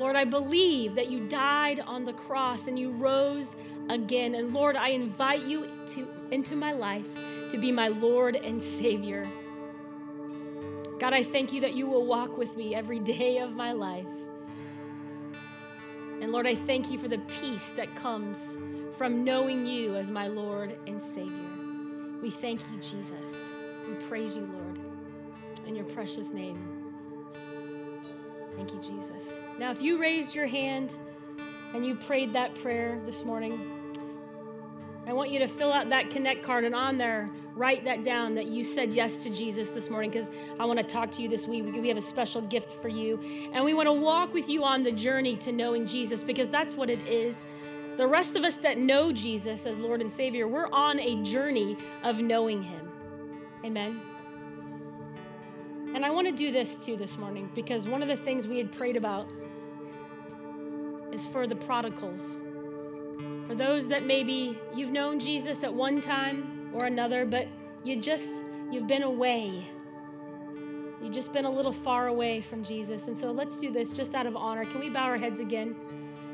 Lord, 0.00 0.16
I 0.16 0.24
believe 0.24 0.96
that 0.96 1.12
you 1.12 1.28
died 1.28 1.78
on 1.78 2.04
the 2.04 2.12
cross 2.12 2.66
and 2.66 2.76
you 2.76 2.90
rose 2.90 3.54
again. 3.88 4.34
And 4.34 4.52
Lord, 4.52 4.74
I 4.74 4.88
invite 4.88 5.42
you 5.42 5.70
to, 5.94 6.08
into 6.32 6.56
my 6.56 6.72
life 6.72 7.06
to 7.50 7.58
be 7.58 7.72
my 7.72 7.88
Lord 7.88 8.36
and 8.36 8.62
Savior. 8.62 9.26
God, 10.98 11.12
I 11.12 11.22
thank 11.22 11.52
you 11.52 11.60
that 11.60 11.74
you 11.74 11.86
will 11.86 12.06
walk 12.06 12.38
with 12.38 12.56
me 12.56 12.74
every 12.74 12.98
day 12.98 13.38
of 13.38 13.54
my 13.54 13.72
life. 13.72 14.06
And 16.20 16.32
Lord, 16.32 16.46
I 16.46 16.54
thank 16.54 16.90
you 16.90 16.98
for 16.98 17.08
the 17.08 17.18
peace 17.40 17.70
that 17.76 17.94
comes 17.94 18.56
from 18.96 19.22
knowing 19.22 19.66
you 19.66 19.94
as 19.96 20.10
my 20.10 20.26
Lord 20.26 20.78
and 20.86 21.00
Savior. 21.00 21.50
We 22.22 22.30
thank 22.30 22.60
you, 22.72 22.80
Jesus. 22.80 23.52
We 23.86 23.94
praise 24.06 24.36
you, 24.36 24.48
Lord, 24.50 24.80
in 25.66 25.76
your 25.76 25.84
precious 25.84 26.32
name. 26.32 26.58
Thank 28.56 28.72
you, 28.72 28.80
Jesus. 28.80 29.40
Now, 29.58 29.70
if 29.70 29.82
you 29.82 30.00
raised 30.00 30.34
your 30.34 30.46
hand 30.46 30.98
and 31.74 31.84
you 31.84 31.94
prayed 31.94 32.32
that 32.32 32.54
prayer 32.54 32.98
this 33.04 33.22
morning, 33.22 33.75
I 35.06 35.12
want 35.12 35.30
you 35.30 35.38
to 35.38 35.46
fill 35.46 35.72
out 35.72 35.88
that 35.90 36.10
connect 36.10 36.42
card 36.42 36.64
and 36.64 36.74
on 36.74 36.98
there, 36.98 37.30
write 37.54 37.84
that 37.84 38.02
down 38.02 38.34
that 38.34 38.46
you 38.46 38.64
said 38.64 38.92
yes 38.92 39.18
to 39.18 39.30
Jesus 39.30 39.68
this 39.68 39.88
morning 39.88 40.10
because 40.10 40.32
I 40.58 40.64
want 40.64 40.80
to 40.80 40.84
talk 40.84 41.12
to 41.12 41.22
you 41.22 41.28
this 41.28 41.46
week. 41.46 41.64
We 41.72 41.86
have 41.86 41.96
a 41.96 42.00
special 42.00 42.42
gift 42.42 42.72
for 42.72 42.88
you. 42.88 43.50
And 43.52 43.64
we 43.64 43.72
want 43.72 43.86
to 43.86 43.92
walk 43.92 44.34
with 44.34 44.48
you 44.48 44.64
on 44.64 44.82
the 44.82 44.90
journey 44.90 45.36
to 45.36 45.52
knowing 45.52 45.86
Jesus 45.86 46.24
because 46.24 46.50
that's 46.50 46.74
what 46.74 46.90
it 46.90 46.98
is. 47.06 47.46
The 47.96 48.06
rest 48.06 48.34
of 48.34 48.42
us 48.42 48.56
that 48.58 48.78
know 48.78 49.12
Jesus 49.12 49.64
as 49.64 49.78
Lord 49.78 50.00
and 50.00 50.10
Savior, 50.10 50.48
we're 50.48 50.70
on 50.70 50.98
a 50.98 51.22
journey 51.22 51.76
of 52.02 52.18
knowing 52.18 52.62
Him. 52.64 52.90
Amen. 53.64 54.00
And 55.94 56.04
I 56.04 56.10
want 56.10 56.26
to 56.26 56.32
do 56.32 56.50
this 56.50 56.78
too 56.78 56.96
this 56.96 57.16
morning 57.16 57.48
because 57.54 57.86
one 57.86 58.02
of 58.02 58.08
the 58.08 58.16
things 58.16 58.48
we 58.48 58.58
had 58.58 58.72
prayed 58.72 58.96
about 58.96 59.30
is 61.12 61.26
for 61.26 61.46
the 61.46 61.56
prodigals. 61.56 62.36
For 63.46 63.54
those 63.54 63.86
that 63.88 64.04
maybe 64.04 64.58
you've 64.74 64.90
known 64.90 65.20
Jesus 65.20 65.62
at 65.62 65.72
one 65.72 66.00
time 66.00 66.70
or 66.74 66.86
another, 66.86 67.24
but 67.24 67.46
you 67.84 68.00
just, 68.00 68.40
you've 68.70 68.88
been 68.88 69.04
away. 69.04 69.64
You've 71.00 71.12
just 71.12 71.32
been 71.32 71.44
a 71.44 71.50
little 71.50 71.72
far 71.72 72.08
away 72.08 72.40
from 72.40 72.64
Jesus. 72.64 73.06
And 73.06 73.16
so 73.16 73.30
let's 73.30 73.56
do 73.58 73.70
this 73.70 73.92
just 73.92 74.14
out 74.14 74.26
of 74.26 74.34
honor. 74.34 74.64
Can 74.64 74.80
we 74.80 74.90
bow 74.90 75.04
our 75.04 75.16
heads 75.16 75.38
again? 75.38 75.76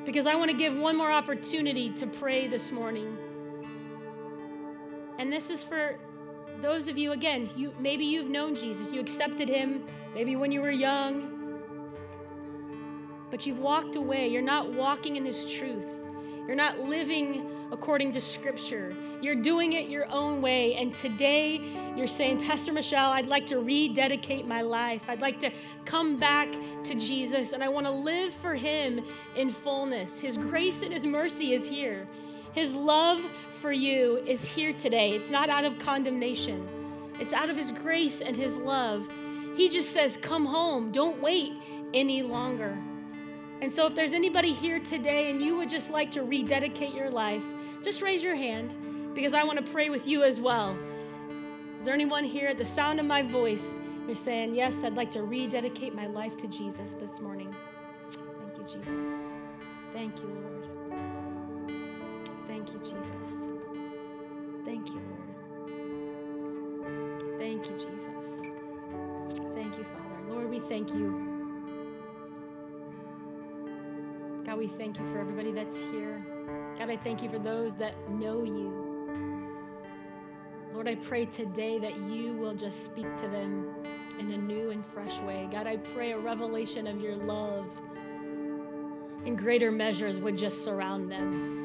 Because 0.06 0.26
I 0.26 0.34
want 0.34 0.50
to 0.50 0.56
give 0.56 0.74
one 0.74 0.96
more 0.96 1.12
opportunity 1.12 1.90
to 1.90 2.06
pray 2.06 2.48
this 2.48 2.72
morning. 2.72 3.16
And 5.18 5.30
this 5.30 5.50
is 5.50 5.62
for 5.62 5.98
those 6.60 6.88
of 6.88 6.96
you 6.96 7.12
again, 7.12 7.50
you 7.56 7.74
maybe 7.78 8.04
you've 8.04 8.30
known 8.30 8.54
Jesus, 8.54 8.92
you 8.92 9.00
accepted 9.00 9.48
him 9.48 9.84
maybe 10.14 10.36
when 10.36 10.50
you 10.50 10.60
were 10.60 10.70
young, 10.70 11.60
but 13.30 13.46
you've 13.46 13.58
walked 13.58 13.96
away. 13.96 14.28
You're 14.28 14.42
not 14.42 14.72
walking 14.72 15.16
in 15.16 15.24
his 15.24 15.52
truth. 15.52 16.01
You're 16.46 16.56
not 16.56 16.80
living 16.80 17.48
according 17.70 18.12
to 18.12 18.20
scripture. 18.20 18.94
You're 19.20 19.36
doing 19.36 19.72
it 19.72 19.88
your 19.88 20.10
own 20.10 20.42
way. 20.42 20.74
And 20.74 20.94
today 20.94 21.60
you're 21.96 22.06
saying, 22.06 22.44
Pastor 22.44 22.72
Michele, 22.72 23.10
I'd 23.10 23.28
like 23.28 23.46
to 23.46 23.58
rededicate 23.58 24.46
my 24.46 24.60
life. 24.60 25.02
I'd 25.08 25.20
like 25.20 25.40
to 25.40 25.50
come 25.84 26.18
back 26.18 26.52
to 26.84 26.94
Jesus 26.94 27.52
and 27.52 27.62
I 27.62 27.68
want 27.68 27.86
to 27.86 27.92
live 27.92 28.34
for 28.34 28.54
him 28.54 29.04
in 29.36 29.50
fullness. 29.50 30.18
His 30.18 30.36
grace 30.36 30.82
and 30.82 30.92
his 30.92 31.06
mercy 31.06 31.54
is 31.54 31.66
here. 31.66 32.06
His 32.52 32.74
love 32.74 33.24
for 33.60 33.72
you 33.72 34.18
is 34.26 34.46
here 34.46 34.72
today. 34.72 35.12
It's 35.12 35.30
not 35.30 35.48
out 35.48 35.64
of 35.64 35.78
condemnation, 35.78 36.68
it's 37.20 37.32
out 37.32 37.48
of 37.48 37.56
his 37.56 37.70
grace 37.70 38.20
and 38.20 38.36
his 38.36 38.58
love. 38.58 39.08
He 39.54 39.68
just 39.68 39.90
says, 39.90 40.16
Come 40.16 40.46
home. 40.46 40.92
Don't 40.92 41.20
wait 41.20 41.52
any 41.94 42.22
longer. 42.22 42.76
And 43.62 43.72
so, 43.72 43.86
if 43.86 43.94
there's 43.94 44.12
anybody 44.12 44.52
here 44.52 44.80
today 44.80 45.30
and 45.30 45.40
you 45.40 45.56
would 45.56 45.70
just 45.70 45.88
like 45.88 46.10
to 46.10 46.24
rededicate 46.24 46.92
your 46.92 47.08
life, 47.08 47.44
just 47.80 48.02
raise 48.02 48.20
your 48.20 48.34
hand 48.34 48.76
because 49.14 49.34
I 49.34 49.44
want 49.44 49.64
to 49.64 49.72
pray 49.72 49.88
with 49.88 50.04
you 50.04 50.24
as 50.24 50.40
well. 50.40 50.76
Is 51.78 51.84
there 51.84 51.94
anyone 51.94 52.24
here 52.24 52.48
at 52.48 52.58
the 52.58 52.64
sound 52.64 52.98
of 52.98 53.06
my 53.06 53.22
voice? 53.22 53.78
You're 54.08 54.16
saying, 54.16 54.56
Yes, 54.56 54.82
I'd 54.82 54.96
like 54.96 55.12
to 55.12 55.22
rededicate 55.22 55.94
my 55.94 56.08
life 56.08 56.36
to 56.38 56.48
Jesus 56.48 56.94
this 56.98 57.20
morning. 57.20 57.54
Thank 58.10 58.58
you, 58.58 58.64
Jesus. 58.64 59.32
Thank 59.92 60.18
you, 60.18 60.28
Lord. 60.42 61.70
Thank 62.48 62.72
you, 62.72 62.80
Jesus. 62.80 63.41
Thank 74.78 74.98
you 74.98 75.08
for 75.10 75.18
everybody 75.18 75.52
that's 75.52 75.78
here. 75.78 76.24
God, 76.78 76.90
I 76.90 76.96
thank 76.96 77.22
you 77.22 77.28
for 77.28 77.38
those 77.38 77.74
that 77.74 77.94
know 78.10 78.42
you. 78.42 78.92
Lord, 80.72 80.88
I 80.88 80.94
pray 80.94 81.26
today 81.26 81.78
that 81.78 81.96
you 82.08 82.32
will 82.32 82.54
just 82.54 82.84
speak 82.84 83.16
to 83.18 83.28
them 83.28 83.74
in 84.18 84.32
a 84.32 84.38
new 84.38 84.70
and 84.70 84.84
fresh 84.86 85.20
way. 85.20 85.48
God, 85.50 85.66
I 85.66 85.76
pray 85.76 86.12
a 86.12 86.18
revelation 86.18 86.86
of 86.86 87.00
your 87.00 87.16
love 87.16 87.66
in 89.26 89.36
greater 89.36 89.70
measures 89.70 90.18
would 90.18 90.36
just 90.36 90.64
surround 90.64 91.10
them. 91.10 91.58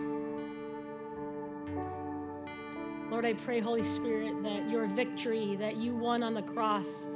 Lord, 3.10 3.26
I 3.26 3.34
pray, 3.34 3.62
Holy 3.62 3.84
Spirit, 3.84 4.43
that 4.43 4.70
your 4.70 4.86
victory 4.88 5.55
that 5.55 5.78
you 5.78 5.95
won 5.95 6.22
on 6.24 6.34
the 6.34 6.41
cross 6.41 7.08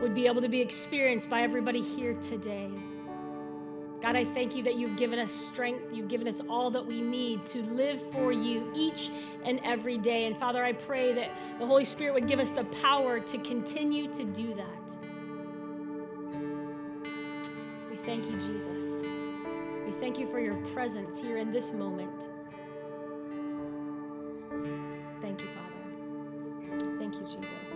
would 0.00 0.14
be 0.14 0.26
able 0.26 0.40
to 0.40 0.48
be 0.48 0.62
experienced 0.62 1.28
by 1.28 1.42
everybody 1.42 1.82
here 1.82 2.14
today. 2.14 2.70
God, 4.00 4.16
I 4.16 4.24
thank 4.24 4.56
you 4.56 4.62
that 4.62 4.76
you've 4.76 4.96
given 4.96 5.18
us 5.18 5.30
strength. 5.30 5.92
You've 5.92 6.08
given 6.08 6.26
us 6.26 6.40
all 6.48 6.70
that 6.70 6.84
we 6.84 7.02
need 7.02 7.44
to 7.46 7.62
live 7.64 8.00
for 8.12 8.32
you 8.32 8.70
each 8.74 9.10
and 9.44 9.60
every 9.62 9.98
day. 9.98 10.24
And 10.24 10.36
Father, 10.36 10.64
I 10.64 10.72
pray 10.72 11.12
that 11.12 11.30
the 11.58 11.66
Holy 11.66 11.84
Spirit 11.84 12.14
would 12.14 12.26
give 12.26 12.38
us 12.38 12.50
the 12.50 12.64
power 12.64 13.20
to 13.20 13.38
continue 13.38 14.10
to 14.14 14.24
do 14.24 14.54
that. 14.54 14.66
We 17.90 17.96
thank 17.96 18.24
you, 18.24 18.38
Jesus. 18.38 19.02
We 19.84 19.92
thank 19.92 20.18
you 20.18 20.26
for 20.26 20.40
your 20.40 20.56
presence 20.68 21.20
here 21.20 21.36
in 21.36 21.52
this 21.52 21.72
moment. 21.72 22.28
Thank 25.20 25.42
you, 25.42 25.48
Father. 25.48 26.96
Thank 26.98 27.14
you, 27.16 27.24
Jesus. 27.24 27.69